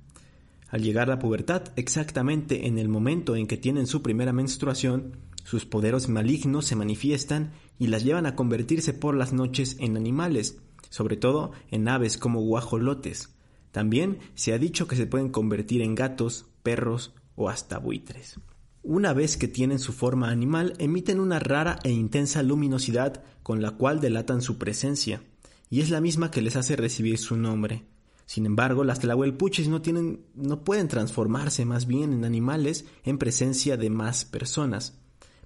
Al 0.69 0.83
llegar 0.83 1.09
la 1.09 1.19
pubertad, 1.19 1.65
exactamente 1.77 2.67
en 2.67 2.79
el 2.79 2.89
momento 2.89 3.35
en 3.35 3.47
que 3.47 3.57
tienen 3.57 3.87
su 3.87 4.03
primera 4.03 4.33
menstruación, 4.33 5.17
sus 5.45 5.67
poderes 5.67 6.09
malignos 6.09 6.67
se 6.67 6.77
manifiestan 6.77 7.53
y 7.79 7.89
las 7.89 8.05
llevan 8.05 8.27
a 8.27 8.37
convertirse 8.37 8.93
por 8.93 9.17
las 9.17 9.33
noches 9.33 9.77
en 9.81 9.97
animales, 9.97 10.59
sobre 10.89 11.17
todo 11.17 11.53
en 11.71 11.89
aves 11.89 12.17
como 12.17 12.41
guajolotes. 12.41 13.35
También 13.73 14.19
se 14.35 14.53
ha 14.53 14.59
dicho 14.59 14.87
que 14.87 14.97
se 14.97 15.07
pueden 15.07 15.31
convertir 15.31 15.83
en 15.83 15.95
gatos, 15.95 16.47
perros 16.63 17.15
o 17.35 17.49
hasta 17.49 17.79
buitres. 17.79 18.39
Una 18.83 19.13
vez 19.13 19.37
que 19.37 19.49
tienen 19.49 19.79
su 19.79 19.93
forma 19.93 20.31
animal, 20.31 20.75
emiten 20.79 21.21
una 21.21 21.39
rara 21.39 21.79
e 21.83 21.91
intensa 21.91 22.43
luminosidad 22.43 23.23
con 23.43 23.61
la 23.61 23.73
cual 23.73 24.01
delatan 24.01 24.41
su 24.41 24.57
presencia, 24.57 25.23
y 25.71 25.81
es 25.81 25.89
la 25.89 26.01
misma 26.01 26.31
que 26.31 26.43
les 26.43 26.57
hace 26.57 26.77
recibir 26.77 27.17
su 27.17 27.37
nombre. 27.37 27.85
Sin 28.27 28.45
embargo, 28.45 28.85
las 28.85 29.01
tlahuelpuchis 29.01 29.69
no 29.69 29.81
tienen, 29.81 30.27
no 30.35 30.63
pueden 30.63 30.89
transformarse 30.89 31.65
más 31.65 31.87
bien 31.87 32.13
en 32.13 32.25
animales 32.25 32.85
en 33.05 33.19
presencia 33.19 33.77
de 33.77 33.89
más 33.89 34.25
personas. 34.25 34.99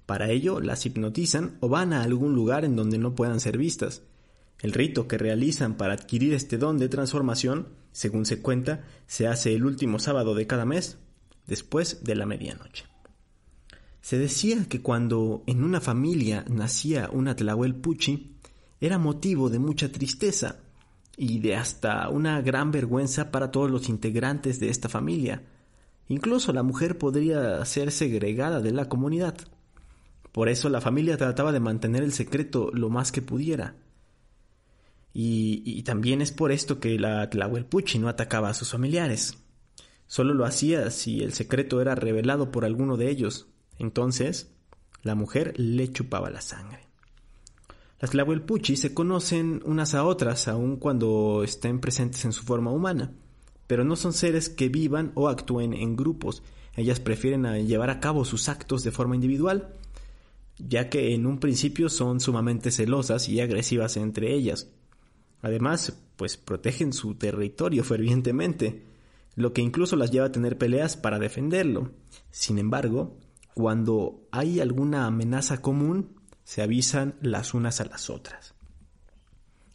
Para 0.05 0.29
ello, 0.29 0.59
las 0.59 0.85
hipnotizan 0.85 1.57
o 1.61 1.69
van 1.69 1.93
a 1.93 2.03
algún 2.03 2.35
lugar 2.35 2.65
en 2.65 2.75
donde 2.75 2.97
no 2.97 3.15
puedan 3.15 3.39
ser 3.39 3.57
vistas. 3.57 4.03
El 4.59 4.73
rito 4.73 5.07
que 5.07 5.17
realizan 5.17 5.77
para 5.77 5.93
adquirir 5.93 6.33
este 6.33 6.57
don 6.57 6.77
de 6.77 6.89
transformación, 6.89 7.69
según 7.91 8.25
se 8.25 8.41
cuenta, 8.41 8.83
se 9.07 9.27
hace 9.27 9.53
el 9.55 9.65
último 9.65 9.99
sábado 9.99 10.35
de 10.35 10.47
cada 10.47 10.65
mes, 10.65 10.97
después 11.47 12.03
de 12.03 12.15
la 12.15 12.25
medianoche. 12.25 12.85
Se 14.01 14.19
decía 14.19 14.65
que 14.69 14.81
cuando 14.81 15.43
en 15.47 15.63
una 15.63 15.81
familia 15.81 16.45
nacía 16.47 17.09
una 17.11 17.35
Tlahuelpuchi, 17.35 18.34
era 18.85 18.97
motivo 18.97 19.49
de 19.49 19.59
mucha 19.59 19.91
tristeza 19.91 20.59
y 21.17 21.39
de 21.39 21.55
hasta 21.55 22.09
una 22.09 22.41
gran 22.41 22.71
vergüenza 22.71 23.31
para 23.31 23.51
todos 23.51 23.71
los 23.71 23.89
integrantes 23.89 24.59
de 24.59 24.69
esta 24.69 24.89
familia. 24.89 25.43
Incluso 26.07 26.53
la 26.53 26.63
mujer 26.63 26.97
podría 26.97 27.63
ser 27.65 27.91
segregada 27.91 28.59
de 28.61 28.71
la 28.71 28.87
comunidad. 28.89 29.37
Por 30.31 30.49
eso 30.49 30.69
la 30.69 30.81
familia 30.81 31.17
trataba 31.17 31.51
de 31.51 31.59
mantener 31.59 32.03
el 32.03 32.11
secreto 32.11 32.69
lo 32.73 32.89
más 32.89 33.11
que 33.11 33.21
pudiera. 33.21 33.75
Y, 35.17 35.81
también 35.83 36.21
es 36.21 36.33
por 36.33 36.51
esto 36.51 36.81
que 36.81 36.99
la 36.99 37.29
Tlahuelpuchi 37.29 37.99
no 37.99 38.09
atacaba 38.09 38.49
a 38.49 38.53
sus 38.53 38.71
familiares. 38.71 39.37
Solo 40.07 40.33
lo 40.33 40.43
hacía 40.43 40.91
si 40.91 41.23
el 41.23 41.31
secreto 41.31 41.79
era 41.79 41.95
revelado 41.95 42.51
por 42.51 42.65
alguno 42.65 42.97
de 42.97 43.09
ellos. 43.09 43.47
Entonces, 43.79 44.51
la 45.03 45.15
mujer 45.15 45.53
le 45.57 45.89
chupaba 45.89 46.29
la 46.29 46.41
sangre. 46.41 46.84
Las 47.99 48.11
Tlahuelpuchi 48.11 48.75
se 48.75 48.93
conocen 48.93 49.61
unas 49.65 49.95
a 49.95 50.03
otras 50.03 50.47
aun 50.47 50.75
cuando 50.77 51.43
estén 51.43 51.79
presentes 51.79 52.25
en 52.25 52.33
su 52.33 52.43
forma 52.43 52.71
humana. 52.71 53.13
pero 53.67 53.83
no 53.83 53.95
son 53.95 54.13
seres 54.13 54.49
que 54.49 54.69
vivan 54.69 55.11
o 55.15 55.27
actúen 55.27 55.73
en 55.73 55.95
grupos. 55.95 56.43
Ellas 56.75 56.99
prefieren 56.99 57.67
llevar 57.67 57.89
a 57.89 57.99
cabo 57.99 58.25
sus 58.25 58.49
actos 58.49 58.83
de 58.83 58.91
forma 58.91 59.15
individual, 59.15 59.73
ya 60.57 60.89
que 60.89 61.13
en 61.13 61.25
un 61.25 61.39
principio 61.39 61.89
son 61.89 62.19
sumamente 62.19 62.71
celosas 62.71 63.27
y 63.29 63.39
agresivas 63.39 63.97
entre 63.97 64.33
ellas. 64.33 64.67
Además, 65.41 65.97
pues 66.15 66.37
protegen 66.37 66.93
su 66.93 67.15
territorio 67.15 67.83
fervientemente, 67.83 68.83
lo 69.35 69.53
que 69.53 69.61
incluso 69.61 69.95
las 69.95 70.11
lleva 70.11 70.27
a 70.27 70.31
tener 70.31 70.57
peleas 70.57 70.95
para 70.95 71.19
defenderlo. 71.19 71.91
Sin 72.31 72.57
embargo, 72.57 73.17
cuando 73.53 74.27
hay 74.31 74.59
alguna 74.59 75.07
amenaza 75.07 75.61
común, 75.61 76.09
se 76.45 76.61
avisan 76.61 77.15
las 77.21 77.53
unas 77.53 77.81
a 77.81 77.85
las 77.85 78.09
otras. 78.09 78.53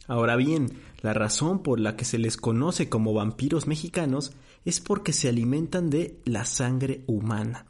Ahora 0.07 0.35
bien, 0.35 0.79
la 1.01 1.13
razón 1.13 1.61
por 1.61 1.79
la 1.79 1.95
que 1.95 2.05
se 2.05 2.17
les 2.17 2.37
conoce 2.37 2.89
como 2.89 3.13
vampiros 3.13 3.67
mexicanos 3.67 4.33
es 4.65 4.79
porque 4.79 5.13
se 5.13 5.29
alimentan 5.29 5.89
de 5.89 6.19
la 6.25 6.45
sangre 6.45 7.03
humana 7.05 7.67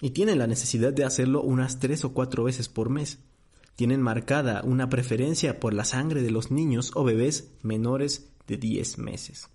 y 0.00 0.10
tienen 0.10 0.38
la 0.38 0.46
necesidad 0.46 0.92
de 0.92 1.04
hacerlo 1.04 1.42
unas 1.42 1.78
tres 1.78 2.04
o 2.04 2.12
cuatro 2.12 2.44
veces 2.44 2.68
por 2.68 2.90
mes. 2.90 3.20
Tienen 3.76 4.02
marcada 4.02 4.62
una 4.64 4.88
preferencia 4.88 5.60
por 5.60 5.72
la 5.72 5.84
sangre 5.84 6.22
de 6.22 6.30
los 6.30 6.50
niños 6.50 6.90
o 6.94 7.04
bebés 7.04 7.52
menores 7.62 8.28
de 8.46 8.56
10 8.56 8.98
meses. 8.98 9.48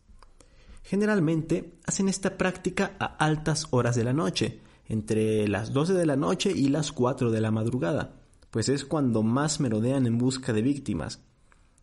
Generalmente 0.84 1.74
hacen 1.86 2.08
esta 2.08 2.38
práctica 2.38 2.96
a 2.98 3.06
altas 3.06 3.68
horas 3.72 3.96
de 3.96 4.06
la 4.06 4.14
noche, 4.14 4.62
entre 4.88 5.48
las 5.50 5.74
12 5.74 5.94
de 5.94 6.06
la 6.06 6.16
noche 6.16 6.52
y 6.56 6.70
las 6.70 6.94
4 6.94 7.30
de 7.30 7.42
la 7.42 7.52
madrugada, 7.52 8.16
pues 8.58 8.70
es 8.70 8.86
cuando 8.86 9.22
más 9.22 9.60
merodean 9.60 10.08
en 10.08 10.18
busca 10.18 10.52
de 10.52 10.64
víctimas. 10.64 11.22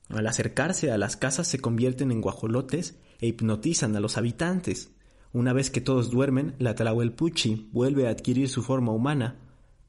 Al 0.08 0.26
acercarse 0.26 0.90
a 0.90 0.98
las 0.98 1.16
casas 1.16 1.46
se 1.46 1.60
convierten 1.60 2.10
en 2.10 2.20
guajolotes 2.20 2.96
e 3.20 3.28
hipnotizan 3.28 3.94
a 3.94 4.00
los 4.00 4.18
habitantes. 4.18 4.90
Una 5.32 5.52
vez 5.52 5.70
que 5.70 5.80
todos 5.80 6.10
duermen, 6.10 6.56
la 6.58 6.74
Tlahuelpuchi 6.74 7.68
vuelve 7.70 8.08
a 8.08 8.10
adquirir 8.10 8.48
su 8.48 8.60
forma 8.64 8.90
humana, 8.90 9.36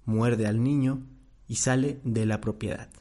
muerde 0.06 0.46
al 0.46 0.62
niño 0.62 1.02
y 1.48 1.56
sale 1.56 2.02
de 2.04 2.28
la 2.28 2.40
propiedad. 2.40 2.92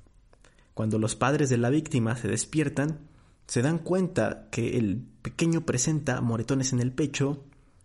Cuando 0.73 0.99
los 0.99 1.15
padres 1.15 1.51
de 1.51 1.59
la 1.59 1.69
víctima 1.69 2.17
se 2.17 2.29
despiertan, 2.29 3.01
se 3.47 3.61
dan 3.61 3.77
cuenta 3.77 4.49
que 4.51 4.79
el 4.79 5.05
pequeño 5.21 5.67
presenta 5.67 6.23
moretones 6.23 6.73
en 6.73 6.81
el 6.81 6.91
pecho, 6.91 7.45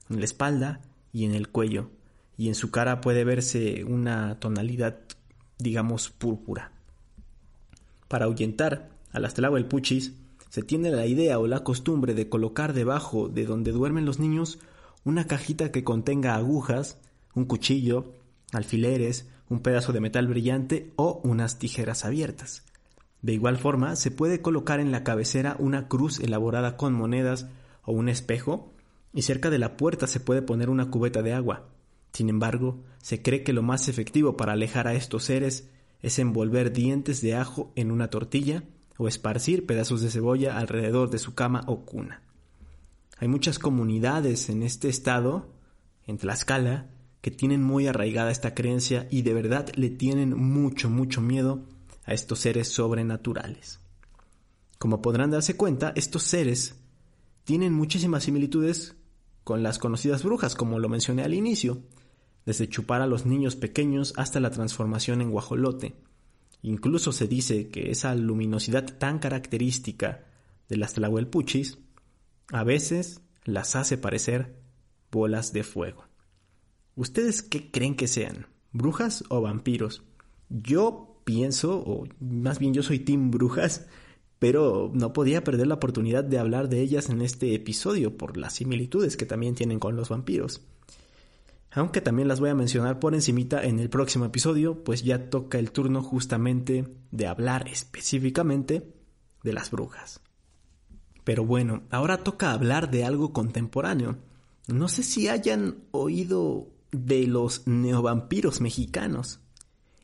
en 0.10 0.20
la 0.20 0.24
espalda 0.24 0.80
y 1.12 1.26
en 1.26 1.36
el 1.36 1.50
cuello, 1.50 1.90
y 2.38 2.48
en 2.48 2.56
su 2.56 2.72
cara 2.72 3.02
puede 3.02 3.26
verse 3.26 3.84
una 3.84 4.40
tonalidad, 4.40 4.98
digamos, 5.60 6.10
púrpura. 6.10 6.72
Para 8.08 8.26
ahuyentar 8.26 8.90
a 9.12 9.20
las 9.20 9.36
Tlahuelpuchis, 9.36 10.14
se 10.50 10.64
tiene 10.64 10.90
la 10.90 11.06
idea 11.06 11.38
o 11.38 11.46
la 11.46 11.64
costumbre 11.64 12.16
de 12.16 12.28
colocar 12.28 12.74
debajo 12.74 13.30
de 13.30 13.46
donde 13.46 13.72
duermen 13.72 14.06
los 14.06 14.20
niños 14.20 14.58
una 15.04 15.28
cajita 15.28 15.72
que 15.72 15.84
contenga 15.84 16.36
agujas, 16.36 16.98
un 17.36 17.46
cuchillo, 17.46 18.14
alfileres, 18.52 19.30
un 19.50 19.60
pedazo 19.60 19.94
de 19.94 20.00
metal 20.00 20.28
brillante 20.28 20.94
o 20.96 21.22
unas 21.24 21.60
tijeras 21.60 22.06
abiertas. 22.06 22.64
De 23.22 23.34
igual 23.34 23.58
forma, 23.58 23.96
se 23.96 24.12
puede 24.12 24.42
colocar 24.42 24.80
en 24.80 24.92
la 24.92 25.04
cabecera 25.04 25.56
una 25.60 25.88
cruz 25.88 26.20
elaborada 26.20 26.78
con 26.78 26.94
monedas 26.94 27.48
o 27.84 27.92
un 27.92 28.10
espejo, 28.10 28.74
y 29.14 29.24
cerca 29.24 29.50
de 29.50 29.58
la 29.58 29.76
puerta 29.76 30.08
se 30.08 30.20
puede 30.20 30.42
poner 30.42 30.70
una 30.70 30.90
cubeta 30.92 31.22
de 31.22 31.34
agua. 31.34 31.68
Sin 32.14 32.30
embargo, 32.30 32.84
se 33.02 33.22
cree 33.22 33.44
que 33.44 33.54
lo 33.54 33.64
más 33.64 33.88
efectivo 33.88 34.36
para 34.38 34.54
alejar 34.54 34.88
a 34.88 34.94
estos 34.94 35.24
seres 35.24 35.70
es 36.02 36.20
envolver 36.20 36.72
dientes 36.72 37.22
de 37.22 37.36
ajo 37.36 37.72
en 37.76 37.92
una 37.92 38.10
tortilla 38.10 38.64
o 38.98 39.08
esparcir 39.08 39.66
pedazos 39.66 40.02
de 40.02 40.10
cebolla 40.10 40.58
alrededor 40.58 41.10
de 41.10 41.20
su 41.20 41.34
cama 41.34 41.64
o 41.68 41.86
cuna. 41.86 42.22
Hay 43.18 43.28
muchas 43.28 43.60
comunidades 43.60 44.50
en 44.50 44.64
este 44.64 44.90
estado, 44.90 45.54
en 46.06 46.18
Tlaxcala, 46.18 46.90
que 47.22 47.32
tienen 47.32 47.62
muy 47.62 47.88
arraigada 47.88 48.32
esta 48.32 48.54
creencia 48.54 49.08
y 49.12 49.24
de 49.24 49.34
verdad 49.34 49.70
le 49.76 49.90
tienen 49.90 50.38
mucho, 50.38 50.90
mucho 50.90 51.22
miedo 51.22 51.66
a 52.06 52.14
estos 52.14 52.40
seres 52.40 52.70
sobrenaturales. 52.70 53.80
Como 54.78 55.02
podrán 55.02 55.32
darse 55.32 55.58
cuenta, 55.58 55.92
estos 55.96 56.24
seres 56.24 56.76
tienen 57.44 57.74
muchísimas 57.74 58.24
similitudes 58.24 58.96
con 59.50 59.64
las 59.64 59.80
conocidas 59.80 60.22
brujas, 60.22 60.54
como 60.54 60.78
lo 60.78 60.90
mencioné 60.90 61.24
al 61.24 61.34
inicio, 61.34 61.82
desde 62.46 62.70
chupar 62.70 63.02
a 63.02 63.08
los 63.08 63.26
niños 63.26 63.56
pequeños 63.56 64.14
hasta 64.16 64.40
la 64.40 64.52
transformación 64.52 65.22
en 65.22 65.32
guajolote. 65.32 65.96
Incluso 66.62 67.12
se 67.12 67.28
dice 67.28 67.70
que 67.70 67.90
esa 67.90 68.14
luminosidad 68.14 69.00
tan 69.00 69.18
característica 69.18 70.24
de 70.68 70.78
las 70.78 70.94
tlahuelpuchis 70.94 71.80
a 72.52 72.64
veces 72.64 73.22
las 73.44 73.76
hace 73.76 73.98
parecer 73.98 74.62
bolas 75.12 75.52
de 75.52 75.64
fuego. 75.64 76.06
¿Ustedes 76.94 77.42
qué 77.42 77.72
creen 77.72 77.96
que 77.96 78.08
sean? 78.08 78.46
¿Brujas 78.72 79.24
o 79.30 79.42
vampiros? 79.42 80.04
Yo 80.50 81.24
pienso, 81.24 81.80
o 81.80 82.08
más 82.20 82.60
bien 82.60 82.76
yo 82.76 82.84
soy 82.84 83.00
team 83.00 83.32
brujas, 83.32 83.88
pero 84.40 84.90
no 84.94 85.14
podía 85.14 85.44
perder 85.44 85.68
la 85.68 85.76
oportunidad 85.76 86.24
de 86.24 86.40
hablar 86.40 86.70
de 86.70 86.82
ellas 86.82 87.10
en 87.10 87.22
este 87.22 87.54
episodio 87.54 88.18
por 88.18 88.38
las 88.38 88.54
similitudes 88.54 89.18
que 89.18 89.26
también 89.26 89.56
tienen 89.56 89.80
con 89.80 89.96
los 89.96 90.10
vampiros 90.10 90.62
aunque 91.72 92.02
también 92.02 92.28
las 92.28 92.40
voy 92.40 92.50
a 92.50 92.56
mencionar 92.56 93.00
por 93.00 93.14
encimita 93.14 93.64
en 93.64 93.80
el 93.80 93.90
próximo 93.90 94.26
episodio, 94.26 94.84
pues 94.84 95.04
ya 95.04 95.30
toca 95.30 95.60
el 95.60 95.72
turno 95.72 96.02
justamente 96.02 96.96
de 97.12 97.28
hablar 97.28 97.68
específicamente 97.68 98.92
de 99.44 99.54
las 99.54 99.70
brujas. 99.70 100.22
Pero 101.24 101.46
bueno, 101.46 101.84
ahora 101.92 102.24
toca 102.24 102.52
hablar 102.52 102.90
de 102.90 103.04
algo 103.04 103.34
contemporáneo. 103.34 104.18
No 104.68 104.88
sé 104.88 105.04
si 105.04 105.28
hayan 105.28 105.84
oído 105.92 106.70
de 106.92 107.28
los 107.28 107.68
neovampiros 107.68 108.62
mexicanos. 108.62 109.40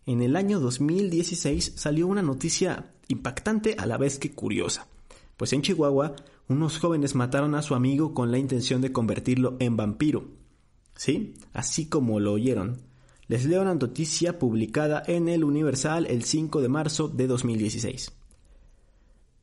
En 0.05 0.21
el 0.21 0.35
año 0.35 0.59
2016 0.59 1.73
salió 1.75 2.05
una 2.05 2.21
noticia 2.21 2.93
impactante 3.07 3.75
a 3.77 3.85
la 3.85 3.97
vez 3.97 4.19
que 4.19 4.31
curiosa, 4.31 4.87
pues 5.37 5.53
en 5.53 5.61
Chihuahua 5.61 6.15
unos 6.47 6.79
jóvenes 6.79 7.15
mataron 7.15 7.55
a 7.55 7.61
su 7.61 7.75
amigo 7.75 8.13
con 8.13 8.31
la 8.31 8.37
intención 8.37 8.81
de 8.81 8.91
convertirlo 8.91 9.57
en 9.59 9.75
vampiro 9.77 10.45
¿Sí? 10.95 11.33
Así 11.53 11.87
como 11.87 12.19
lo 12.19 12.33
oyeron. 12.33 12.81
Les 13.27 13.45
leo 13.45 13.61
una 13.61 13.75
noticia 13.75 14.39
publicada 14.39 15.03
en 15.05 15.27
el 15.29 15.43
Universal 15.43 16.05
el 16.07 16.23
5 16.23 16.61
de 16.61 16.69
marzo 16.69 17.07
de 17.07 17.27
2016. 17.27 18.13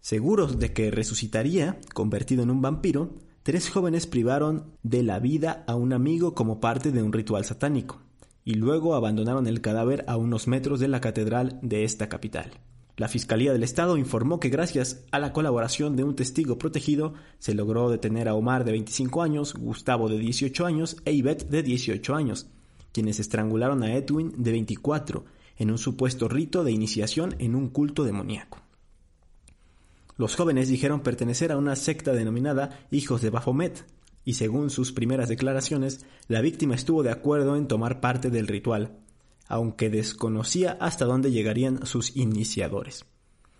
Seguros 0.00 0.58
de 0.58 0.72
que 0.72 0.90
resucitaría, 0.90 1.78
convertido 1.92 2.42
en 2.42 2.50
un 2.50 2.62
vampiro, 2.62 3.14
tres 3.42 3.70
jóvenes 3.70 4.06
privaron 4.06 4.72
de 4.82 5.02
la 5.02 5.18
vida 5.18 5.64
a 5.66 5.74
un 5.74 5.92
amigo 5.92 6.34
como 6.34 6.60
parte 6.60 6.90
de 6.90 7.02
un 7.02 7.12
ritual 7.12 7.44
satánico, 7.44 8.00
y 8.44 8.54
luego 8.54 8.94
abandonaron 8.94 9.46
el 9.46 9.60
cadáver 9.60 10.04
a 10.08 10.16
unos 10.16 10.48
metros 10.48 10.80
de 10.80 10.88
la 10.88 11.00
catedral 11.00 11.58
de 11.62 11.84
esta 11.84 12.08
capital. 12.08 12.52
La 12.96 13.08
Fiscalía 13.08 13.52
del 13.52 13.62
Estado 13.62 13.96
informó 13.96 14.38
que 14.38 14.50
gracias 14.50 15.04
a 15.12 15.18
la 15.18 15.32
colaboración 15.32 15.96
de 15.96 16.04
un 16.04 16.14
testigo 16.14 16.58
protegido 16.58 17.14
se 17.38 17.54
logró 17.54 17.88
detener 17.88 18.28
a 18.28 18.34
Omar 18.34 18.64
de 18.64 18.72
25 18.72 19.22
años, 19.22 19.54
Gustavo 19.54 20.10
de 20.10 20.18
18 20.18 20.66
años 20.66 20.96
e 21.06 21.12
Ivette 21.12 21.48
de 21.48 21.62
18 21.62 22.14
años, 22.14 22.48
quienes 22.92 23.18
estrangularon 23.18 23.82
a 23.82 23.94
Edwin 23.94 24.34
de 24.36 24.52
24 24.52 25.24
en 25.56 25.70
un 25.70 25.78
supuesto 25.78 26.28
rito 26.28 26.64
de 26.64 26.72
iniciación 26.72 27.34
en 27.38 27.54
un 27.54 27.68
culto 27.68 28.04
demoníaco. 28.04 28.60
Los 30.18 30.36
jóvenes 30.36 30.68
dijeron 30.68 31.00
pertenecer 31.00 31.50
a 31.50 31.56
una 31.56 31.76
secta 31.76 32.12
denominada 32.12 32.86
Hijos 32.90 33.22
de 33.22 33.30
Baphomet, 33.30 33.86
y 34.24 34.34
según 34.34 34.70
sus 34.70 34.92
primeras 34.92 35.28
declaraciones, 35.28 36.04
la 36.28 36.42
víctima 36.42 36.74
estuvo 36.74 37.02
de 37.02 37.10
acuerdo 37.10 37.56
en 37.56 37.66
tomar 37.66 38.00
parte 38.00 38.30
del 38.30 38.46
ritual, 38.46 38.98
aunque 39.48 39.90
desconocía 39.90 40.76
hasta 40.80 41.04
dónde 41.04 41.30
llegarían 41.30 41.86
sus 41.86 42.16
iniciadores. 42.16 43.04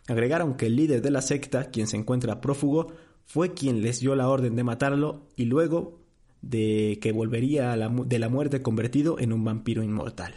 Agregaron 0.09 0.55
que 0.55 0.67
el 0.67 0.77
líder 0.77 1.03
de 1.03 1.11
la 1.11 1.23
secta, 1.23 1.71
quien 1.71 1.87
se 1.87 1.97
encuentra 1.97 2.41
prófugo, 2.41 2.93
fue 3.25 3.55
quien 3.55 3.83
les 3.83 4.01
dio 4.01 4.15
la 4.15 4.29
orden 4.29 4.57
de 4.57 4.65
matarlo 4.65 5.29
y 5.37 5.45
luego 5.45 6.01
de 6.43 6.99
que 7.01 7.13
volvería 7.13 7.77
de 7.77 8.19
la 8.19 8.29
muerte 8.29 8.63
convertido 8.63 9.19
en 9.19 9.33
un 9.33 9.45
vampiro 9.45 9.83
inmortal. 9.83 10.35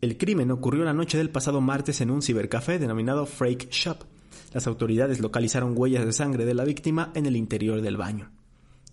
El 0.00 0.16
crimen 0.16 0.50
ocurrió 0.50 0.84
la 0.84 0.94
noche 0.94 1.18
del 1.18 1.30
pasado 1.30 1.60
martes 1.60 2.00
en 2.00 2.10
un 2.10 2.22
cibercafé 2.22 2.78
denominado 2.78 3.26
Freak 3.26 3.70
Shop. 3.70 3.98
Las 4.52 4.66
autoridades 4.66 5.20
localizaron 5.20 5.74
huellas 5.76 6.04
de 6.04 6.12
sangre 6.12 6.44
de 6.44 6.54
la 6.54 6.64
víctima 6.64 7.10
en 7.14 7.26
el 7.26 7.36
interior 7.36 7.80
del 7.80 7.96
baño. 7.96 8.30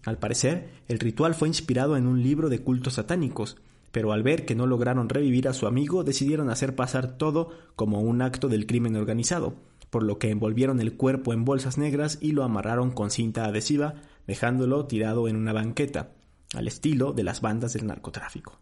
Al 0.03 0.17
parecer, 0.17 0.69
el 0.87 0.99
ritual 0.99 1.33
fue 1.33 1.47
inspirado 1.47 1.95
en 1.97 2.07
un 2.07 2.21
libro 2.21 2.49
de 2.49 2.59
cultos 2.59 2.93
satánicos, 2.93 3.57
pero 3.95 4.11
al 4.11 4.23
ver 4.23 4.43
que 4.43 4.55
no 4.55 4.67
lograron 4.67 5.07
revivir 5.07 5.47
a 5.47 5.53
su 5.53 5.67
amigo 5.67 6.03
decidieron 6.03 6.49
hacer 6.49 6.75
pasar 6.75 7.17
todo 7.17 7.51
como 7.77 8.01
un 8.01 8.21
acto 8.21 8.49
del 8.49 8.67
crimen 8.67 8.97
organizado, 8.97 9.55
por 9.89 10.03
lo 10.03 10.19
que 10.19 10.31
envolvieron 10.31 10.81
el 10.81 10.97
cuerpo 10.97 11.31
en 11.31 11.45
bolsas 11.45 11.77
negras 11.77 12.17
y 12.19 12.33
lo 12.33 12.43
amarraron 12.43 12.91
con 12.91 13.09
cinta 13.09 13.45
adhesiva, 13.45 13.93
dejándolo 14.27 14.85
tirado 14.85 15.29
en 15.29 15.37
una 15.37 15.53
banqueta, 15.53 16.11
al 16.53 16.67
estilo 16.67 17.13
de 17.13 17.23
las 17.23 17.39
bandas 17.39 17.71
del 17.71 17.87
narcotráfico. 17.87 18.59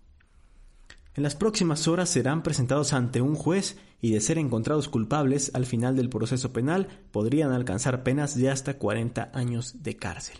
En 1.15 1.23
las 1.23 1.35
próximas 1.35 1.87
horas 1.87 2.09
serán 2.09 2.43
presentados 2.43 2.93
ante 2.93 3.19
un 3.19 3.33
juez 3.33 3.79
y 4.01 4.11
de 4.11 4.21
ser 4.21 4.37
encontrados 4.37 4.87
culpables 4.87 5.49
al 5.55 5.65
final 5.65 5.95
del 5.95 6.09
proceso 6.09 6.53
penal 6.53 6.89
podrían 7.09 7.53
alcanzar 7.53 8.03
penas 8.03 8.37
de 8.37 8.51
hasta 8.51 8.77
40 8.77 9.31
años 9.33 9.81
de 9.81 9.97
cárcel. 9.97 10.37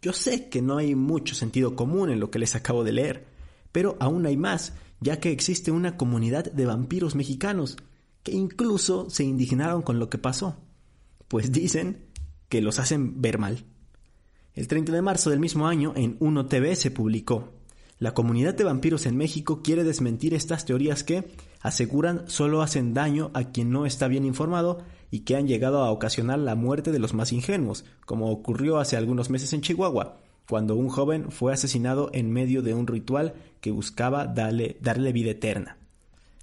Yo 0.00 0.14
sé 0.14 0.48
que 0.48 0.62
no 0.62 0.78
hay 0.78 0.94
mucho 0.94 1.34
sentido 1.34 1.76
común 1.76 2.10
en 2.10 2.20
lo 2.20 2.30
que 2.30 2.38
les 2.38 2.54
acabo 2.54 2.84
de 2.84 2.92
leer, 2.92 3.33
pero 3.74 3.96
aún 3.98 4.24
hay 4.24 4.36
más, 4.36 4.72
ya 5.00 5.18
que 5.18 5.32
existe 5.32 5.72
una 5.72 5.96
comunidad 5.96 6.44
de 6.44 6.64
vampiros 6.64 7.16
mexicanos 7.16 7.76
que 8.22 8.30
incluso 8.30 9.10
se 9.10 9.24
indignaron 9.24 9.82
con 9.82 9.98
lo 9.98 10.08
que 10.08 10.16
pasó, 10.16 10.54
pues 11.26 11.50
dicen 11.50 12.06
que 12.48 12.62
los 12.62 12.78
hacen 12.78 13.20
ver 13.20 13.40
mal. 13.40 13.64
El 14.54 14.68
30 14.68 14.92
de 14.92 15.02
marzo 15.02 15.28
del 15.28 15.40
mismo 15.40 15.66
año 15.66 15.92
en 15.96 16.16
1TV 16.20 16.76
se 16.76 16.92
publicó. 16.92 17.52
La 17.98 18.14
comunidad 18.14 18.54
de 18.54 18.62
vampiros 18.62 19.06
en 19.06 19.16
México 19.16 19.60
quiere 19.60 19.82
desmentir 19.82 20.34
estas 20.34 20.64
teorías 20.64 21.02
que, 21.02 21.34
aseguran, 21.60 22.28
solo 22.28 22.62
hacen 22.62 22.94
daño 22.94 23.32
a 23.34 23.50
quien 23.50 23.70
no 23.70 23.86
está 23.86 24.06
bien 24.06 24.24
informado 24.24 24.84
y 25.10 25.20
que 25.20 25.34
han 25.34 25.48
llegado 25.48 25.82
a 25.82 25.90
ocasionar 25.90 26.38
la 26.38 26.54
muerte 26.54 26.92
de 26.92 27.00
los 27.00 27.12
más 27.12 27.32
ingenuos, 27.32 27.84
como 28.06 28.30
ocurrió 28.30 28.78
hace 28.78 28.96
algunos 28.96 29.30
meses 29.30 29.52
en 29.52 29.62
Chihuahua, 29.62 30.20
cuando 30.48 30.76
un 30.76 30.88
joven 30.88 31.30
fue 31.30 31.52
asesinado 31.52 32.10
en 32.12 32.30
medio 32.30 32.62
de 32.62 32.74
un 32.74 32.86
ritual 32.86 33.34
que 33.60 33.70
buscaba 33.70 34.26
darle, 34.26 34.76
darle 34.80 35.12
vida 35.12 35.30
eterna. 35.30 35.78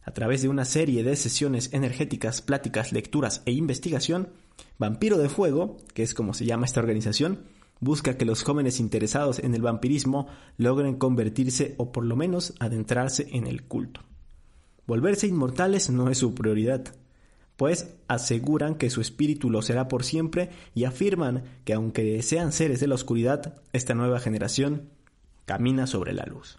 A 0.03 0.11
través 0.11 0.41
de 0.41 0.49
una 0.49 0.65
serie 0.65 1.03
de 1.03 1.15
sesiones 1.15 1.71
energéticas, 1.73 2.41
pláticas, 2.41 2.91
lecturas 2.91 3.43
e 3.45 3.51
investigación, 3.51 4.29
Vampiro 4.79 5.17
de 5.17 5.29
Fuego, 5.29 5.77
que 5.93 6.03
es 6.03 6.13
como 6.13 6.33
se 6.33 6.45
llama 6.45 6.65
esta 6.65 6.79
organización, 6.79 7.43
busca 7.79 8.17
que 8.17 8.25
los 8.25 8.43
jóvenes 8.43 8.79
interesados 8.79 9.39
en 9.39 9.53
el 9.53 9.61
vampirismo 9.61 10.27
logren 10.57 10.95
convertirse 10.95 11.75
o 11.77 11.91
por 11.91 12.05
lo 12.05 12.15
menos 12.15 12.53
adentrarse 12.59 13.27
en 13.31 13.45
el 13.47 13.63
culto. 13.63 14.01
Volverse 14.87 15.27
inmortales 15.27 15.89
no 15.89 16.09
es 16.09 16.17
su 16.17 16.33
prioridad, 16.33 16.95
pues 17.61 17.93
aseguran 18.07 18.73
que 18.73 18.89
su 18.89 19.01
espíritu 19.01 19.51
lo 19.51 19.61
será 19.61 19.87
por 19.87 20.03
siempre 20.03 20.49
y 20.73 20.85
afirman 20.85 21.43
que 21.63 21.73
aunque 21.73 22.19
sean 22.23 22.53
seres 22.53 22.79
de 22.79 22.87
la 22.87 22.95
oscuridad, 22.95 23.61
esta 23.71 23.93
nueva 23.93 24.19
generación 24.19 24.89
camina 25.45 25.85
sobre 25.85 26.13
la 26.13 26.25
luz. 26.25 26.57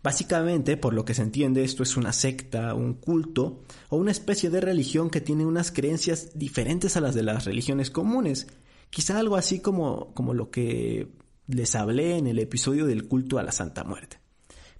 Básicamente, 0.00 0.76
por 0.76 0.94
lo 0.94 1.04
que 1.04 1.14
se 1.14 1.22
entiende, 1.22 1.64
esto 1.64 1.82
es 1.82 1.96
una 1.96 2.12
secta, 2.12 2.72
un 2.74 2.94
culto 2.94 3.64
o 3.88 3.96
una 3.96 4.12
especie 4.12 4.48
de 4.48 4.60
religión 4.60 5.10
que 5.10 5.20
tiene 5.20 5.44
unas 5.44 5.72
creencias 5.72 6.38
diferentes 6.38 6.96
a 6.96 7.00
las 7.00 7.16
de 7.16 7.24
las 7.24 7.44
religiones 7.44 7.90
comunes. 7.90 8.46
Quizá 8.90 9.18
algo 9.18 9.34
así 9.34 9.58
como, 9.58 10.14
como 10.14 10.34
lo 10.34 10.52
que 10.52 11.08
les 11.48 11.74
hablé 11.74 12.16
en 12.16 12.28
el 12.28 12.38
episodio 12.38 12.86
del 12.86 13.08
culto 13.08 13.40
a 13.40 13.42
la 13.42 13.50
Santa 13.50 13.82
Muerte. 13.82 14.21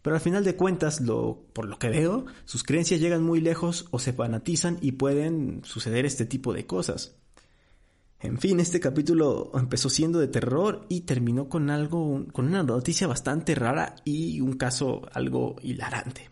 Pero 0.03 0.17
al 0.17 0.21
final 0.21 0.45
de 0.45 0.57
cuentas, 0.57 1.01
lo, 1.01 1.47
por 1.53 1.67
lo 1.67 1.79
que 1.79 1.89
veo, 1.89 2.27
sus 2.45 2.65
creencias 2.65 3.01
llegan 3.01 3.23
muy 3.23 3.41
lejos 3.41 3.87
o 3.93 4.01
se 4.01 4.13
fanatizan 4.13 4.79
y 4.81 4.93
pueden 4.93 5.63
suceder 5.65 6.05
este 6.05 6.27
tipo 6.27 6.53
de 6.53 6.67
cosas. 6.67 7.17
En 8.19 8.39
fin, 8.39 8.61
este 8.61 8.79
capítulo 8.79 9.51
empezó 9.55 9.89
siendo 9.89 10.19
de 10.19 10.29
terror 10.29 10.87
y 10.89 11.03
terminó 11.03 11.49
con 11.49 11.71
algo, 11.71 12.25
con 12.33 12.47
una 12.47 12.63
noticia 12.63 13.07
bastante 13.07 13.55
rara 13.55 13.97
y 14.05 14.41
un 14.41 14.53
caso 14.55 15.03
algo 15.13 15.57
hilarante. 15.63 16.31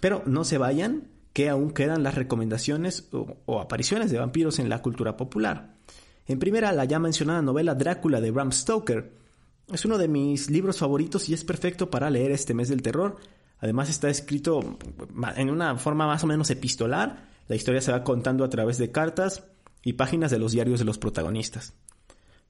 Pero 0.00 0.22
no 0.26 0.44
se 0.44 0.58
vayan, 0.58 1.08
que 1.32 1.48
aún 1.48 1.72
quedan 1.72 2.02
las 2.02 2.14
recomendaciones 2.14 3.08
o, 3.12 3.36
o 3.46 3.60
apariciones 3.60 4.10
de 4.10 4.18
vampiros 4.18 4.58
en 4.58 4.68
la 4.68 4.82
cultura 4.82 5.16
popular. 5.16 5.76
En 6.26 6.38
primera, 6.38 6.72
la 6.72 6.84
ya 6.84 6.98
mencionada 6.98 7.42
novela 7.42 7.74
Drácula 7.74 8.20
de 8.20 8.30
Bram 8.30 8.50
Stoker. 8.50 9.12
Es 9.72 9.84
uno 9.84 9.98
de 9.98 10.08
mis 10.08 10.50
libros 10.50 10.78
favoritos 10.78 11.28
y 11.28 11.34
es 11.34 11.44
perfecto 11.44 11.90
para 11.90 12.10
leer 12.10 12.30
este 12.30 12.54
mes 12.54 12.68
del 12.68 12.82
terror. 12.82 13.16
Además 13.58 13.88
está 13.88 14.08
escrito 14.08 14.78
en 15.36 15.50
una 15.50 15.76
forma 15.76 16.06
más 16.06 16.22
o 16.22 16.26
menos 16.26 16.50
epistolar. 16.50 17.28
La 17.48 17.56
historia 17.56 17.80
se 17.80 17.92
va 17.92 18.04
contando 18.04 18.44
a 18.44 18.50
través 18.50 18.78
de 18.78 18.92
cartas 18.92 19.44
y 19.82 19.94
páginas 19.94 20.30
de 20.30 20.38
los 20.38 20.52
diarios 20.52 20.78
de 20.78 20.84
los 20.84 20.98
protagonistas. 20.98 21.74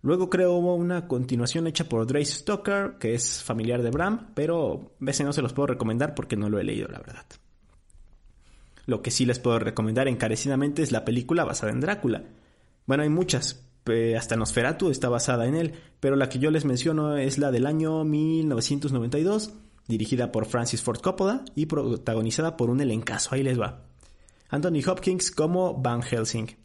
Luego 0.03 0.29
creo 0.31 0.53
hubo 0.53 0.75
una 0.75 1.09
continuación 1.09 1.67
hecha 1.67 1.89
por 1.89 2.07
Drace 2.07 2.33
Stoker, 2.33 2.97
que 3.01 3.15
es 3.15 3.43
familiar 3.43 3.83
de 3.83 3.91
Bram, 3.91 4.29
pero 4.35 4.95
ese 5.07 5.25
no 5.25 5.33
se 5.33 5.43
los 5.43 5.53
puedo 5.53 5.69
recomendar 5.69 6.15
porque 6.15 6.37
no 6.37 6.51
lo 6.51 6.59
he 6.59 6.65
leído, 6.65 6.89
la 6.89 6.99
verdad. 6.99 7.25
Lo 8.85 9.03
que 9.03 9.11
sí 9.11 9.27
les 9.27 9.41
puedo 9.41 9.59
recomendar 9.59 10.07
encarecidamente 10.07 10.83
es 10.83 10.93
la 10.93 11.05
película 11.05 11.45
basada 11.45 11.73
en 11.73 11.81
Drácula. 11.81 12.25
Bueno, 12.87 13.03
hay 13.03 13.09
muchas, 13.09 13.66
hasta 14.17 14.37
Nosferatu 14.37 14.91
está 14.91 15.09
basada 15.09 15.47
en 15.47 15.55
él, 15.55 15.75
pero 16.01 16.17
la 16.17 16.29
que 16.29 16.39
yo 16.39 16.51
les 16.51 16.65
menciono 16.65 17.17
es 17.17 17.39
la 17.39 17.51
del 17.51 17.67
año 17.67 18.05
1992, 18.05 19.53
dirigida 19.87 20.33
por 20.33 20.47
Francis 20.47 20.83
Ford 20.83 21.01
Coppola 21.01 21.45
y 21.55 21.67
protagonizada 21.67 22.57
por 22.57 22.71
un 22.71 22.81
elencazo, 22.81 23.35
ahí 23.35 23.43
les 23.43 23.61
va. 23.61 23.85
Anthony 24.49 24.81
Hopkins 24.87 25.31
como 25.31 25.75
Van 25.75 26.03
Helsing, 26.03 26.57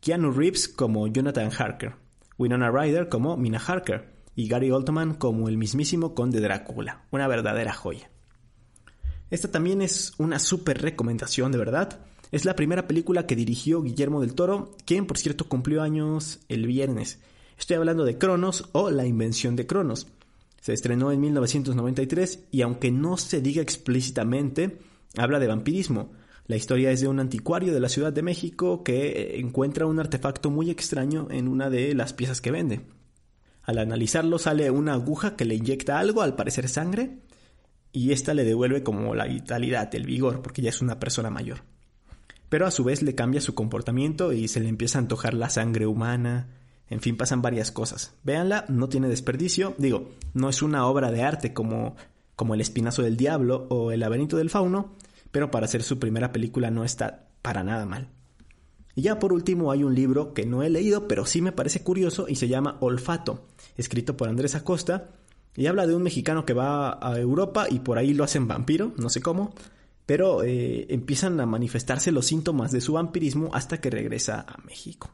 Keanu 0.00 0.32
Reeves 0.32 0.68
como 0.68 1.06
Jonathan 1.06 1.50
Harker, 1.56 1.96
Winona 2.36 2.70
Ryder 2.70 3.08
como 3.08 3.36
Mina 3.36 3.58
Harker 3.58 4.12
y 4.34 4.48
Gary 4.48 4.70
Oldman 4.70 5.14
como 5.14 5.48
el 5.48 5.56
mismísimo 5.56 6.14
Conde 6.14 6.40
Drácula, 6.40 7.04
una 7.10 7.28
verdadera 7.28 7.72
joya. 7.72 8.10
Esta 9.30 9.50
también 9.50 9.82
es 9.82 10.12
una 10.18 10.38
súper 10.38 10.80
recomendación, 10.82 11.52
de 11.52 11.58
verdad. 11.58 12.00
Es 12.34 12.44
la 12.44 12.56
primera 12.56 12.88
película 12.88 13.28
que 13.28 13.36
dirigió 13.36 13.80
Guillermo 13.80 14.20
del 14.20 14.34
Toro, 14.34 14.74
quien 14.84 15.06
por 15.06 15.18
cierto 15.18 15.48
cumplió 15.48 15.82
años 15.82 16.40
el 16.48 16.66
viernes. 16.66 17.20
Estoy 17.56 17.76
hablando 17.76 18.04
de 18.04 18.18
Cronos 18.18 18.70
o 18.72 18.90
La 18.90 19.06
invención 19.06 19.54
de 19.54 19.68
Cronos. 19.68 20.08
Se 20.60 20.72
estrenó 20.72 21.12
en 21.12 21.20
1993 21.20 22.46
y 22.50 22.62
aunque 22.62 22.90
no 22.90 23.18
se 23.18 23.40
diga 23.40 23.62
explícitamente, 23.62 24.78
habla 25.16 25.38
de 25.38 25.46
vampirismo, 25.46 26.10
la 26.48 26.56
historia 26.56 26.90
es 26.90 27.00
de 27.00 27.06
un 27.06 27.20
anticuario 27.20 27.72
de 27.72 27.78
la 27.78 27.88
Ciudad 27.88 28.12
de 28.12 28.24
México 28.24 28.82
que 28.82 29.38
encuentra 29.38 29.86
un 29.86 30.00
artefacto 30.00 30.50
muy 30.50 30.70
extraño 30.70 31.28
en 31.30 31.46
una 31.46 31.70
de 31.70 31.94
las 31.94 32.14
piezas 32.14 32.40
que 32.40 32.50
vende. 32.50 32.80
Al 33.62 33.78
analizarlo 33.78 34.40
sale 34.40 34.72
una 34.72 34.94
aguja 34.94 35.36
que 35.36 35.44
le 35.44 35.54
inyecta 35.54 36.00
algo, 36.00 36.20
al 36.20 36.34
parecer 36.34 36.68
sangre, 36.68 37.20
y 37.92 38.10
esta 38.10 38.34
le 38.34 38.42
devuelve 38.42 38.82
como 38.82 39.14
la 39.14 39.26
vitalidad, 39.26 39.94
el 39.94 40.04
vigor, 40.04 40.42
porque 40.42 40.62
ya 40.62 40.70
es 40.70 40.82
una 40.82 40.98
persona 40.98 41.30
mayor. 41.30 41.73
Pero 42.48 42.66
a 42.66 42.70
su 42.70 42.84
vez 42.84 43.02
le 43.02 43.14
cambia 43.14 43.40
su 43.40 43.54
comportamiento 43.54 44.32
y 44.32 44.48
se 44.48 44.60
le 44.60 44.68
empieza 44.68 44.98
a 44.98 45.02
antojar 45.02 45.34
la 45.34 45.50
sangre 45.50 45.86
humana. 45.86 46.48
En 46.88 47.00
fin, 47.00 47.16
pasan 47.16 47.42
varias 47.42 47.70
cosas. 47.70 48.14
Véanla, 48.22 48.66
no 48.68 48.88
tiene 48.88 49.08
desperdicio. 49.08 49.74
Digo, 49.78 50.10
no 50.34 50.48
es 50.48 50.62
una 50.62 50.86
obra 50.86 51.10
de 51.10 51.22
arte 51.22 51.52
como, 51.52 51.96
como 52.36 52.54
El 52.54 52.60
Espinazo 52.60 53.02
del 53.02 53.16
Diablo 53.16 53.66
o 53.70 53.90
El 53.90 54.00
Laberinto 54.00 54.36
del 54.36 54.50
Fauno, 54.50 54.94
pero 55.30 55.50
para 55.50 55.64
hacer 55.64 55.82
su 55.82 55.98
primera 55.98 56.32
película 56.32 56.70
no 56.70 56.84
está 56.84 57.28
para 57.42 57.64
nada 57.64 57.86
mal. 57.86 58.08
Y 58.94 59.02
ya 59.02 59.18
por 59.18 59.32
último 59.32 59.72
hay 59.72 59.82
un 59.82 59.94
libro 59.94 60.34
que 60.34 60.46
no 60.46 60.62
he 60.62 60.70
leído, 60.70 61.08
pero 61.08 61.26
sí 61.26 61.42
me 61.42 61.52
parece 61.52 61.82
curioso 61.82 62.26
y 62.28 62.36
se 62.36 62.48
llama 62.48 62.76
Olfato, 62.80 63.46
escrito 63.76 64.16
por 64.16 64.28
Andrés 64.28 64.54
Acosta, 64.54 65.10
y 65.56 65.66
habla 65.66 65.86
de 65.86 65.94
un 65.94 66.02
mexicano 66.02 66.44
que 66.44 66.52
va 66.52 66.98
a 67.00 67.18
Europa 67.18 67.66
y 67.68 67.80
por 67.80 67.98
ahí 67.98 68.14
lo 68.14 68.24
hacen 68.24 68.46
vampiro, 68.48 68.92
no 68.96 69.08
sé 69.08 69.20
cómo, 69.20 69.52
pero 70.06 70.42
eh, 70.42 70.86
empiezan 70.90 71.40
a 71.40 71.46
manifestarse 71.46 72.12
los 72.12 72.26
síntomas 72.26 72.72
de 72.72 72.80
su 72.80 72.94
vampirismo 72.94 73.50
hasta 73.52 73.80
que 73.80 73.90
regresa 73.90 74.44
a 74.46 74.58
México. 74.64 75.10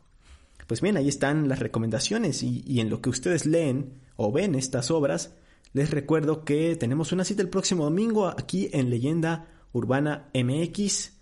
Pues 0.66 0.80
bien, 0.80 0.96
ahí 0.96 1.08
están 1.08 1.48
las 1.48 1.58
recomendaciones 1.58 2.42
y, 2.42 2.62
y 2.66 2.80
en 2.80 2.90
lo 2.90 3.00
que 3.00 3.10
ustedes 3.10 3.46
leen 3.46 4.00
o 4.16 4.32
ven 4.32 4.54
estas 4.54 4.90
obras, 4.90 5.34
les 5.72 5.90
recuerdo 5.90 6.44
que 6.44 6.76
tenemos 6.76 7.12
una 7.12 7.24
cita 7.24 7.42
el 7.42 7.48
próximo 7.48 7.84
domingo 7.84 8.26
aquí 8.28 8.68
en 8.72 8.90
Leyenda 8.90 9.48
Urbana 9.72 10.30
MX. 10.34 11.12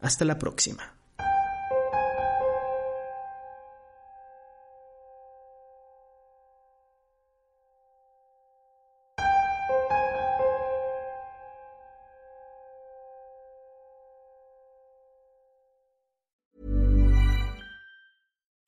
Hasta 0.00 0.24
la 0.24 0.38
próxima. 0.38 0.93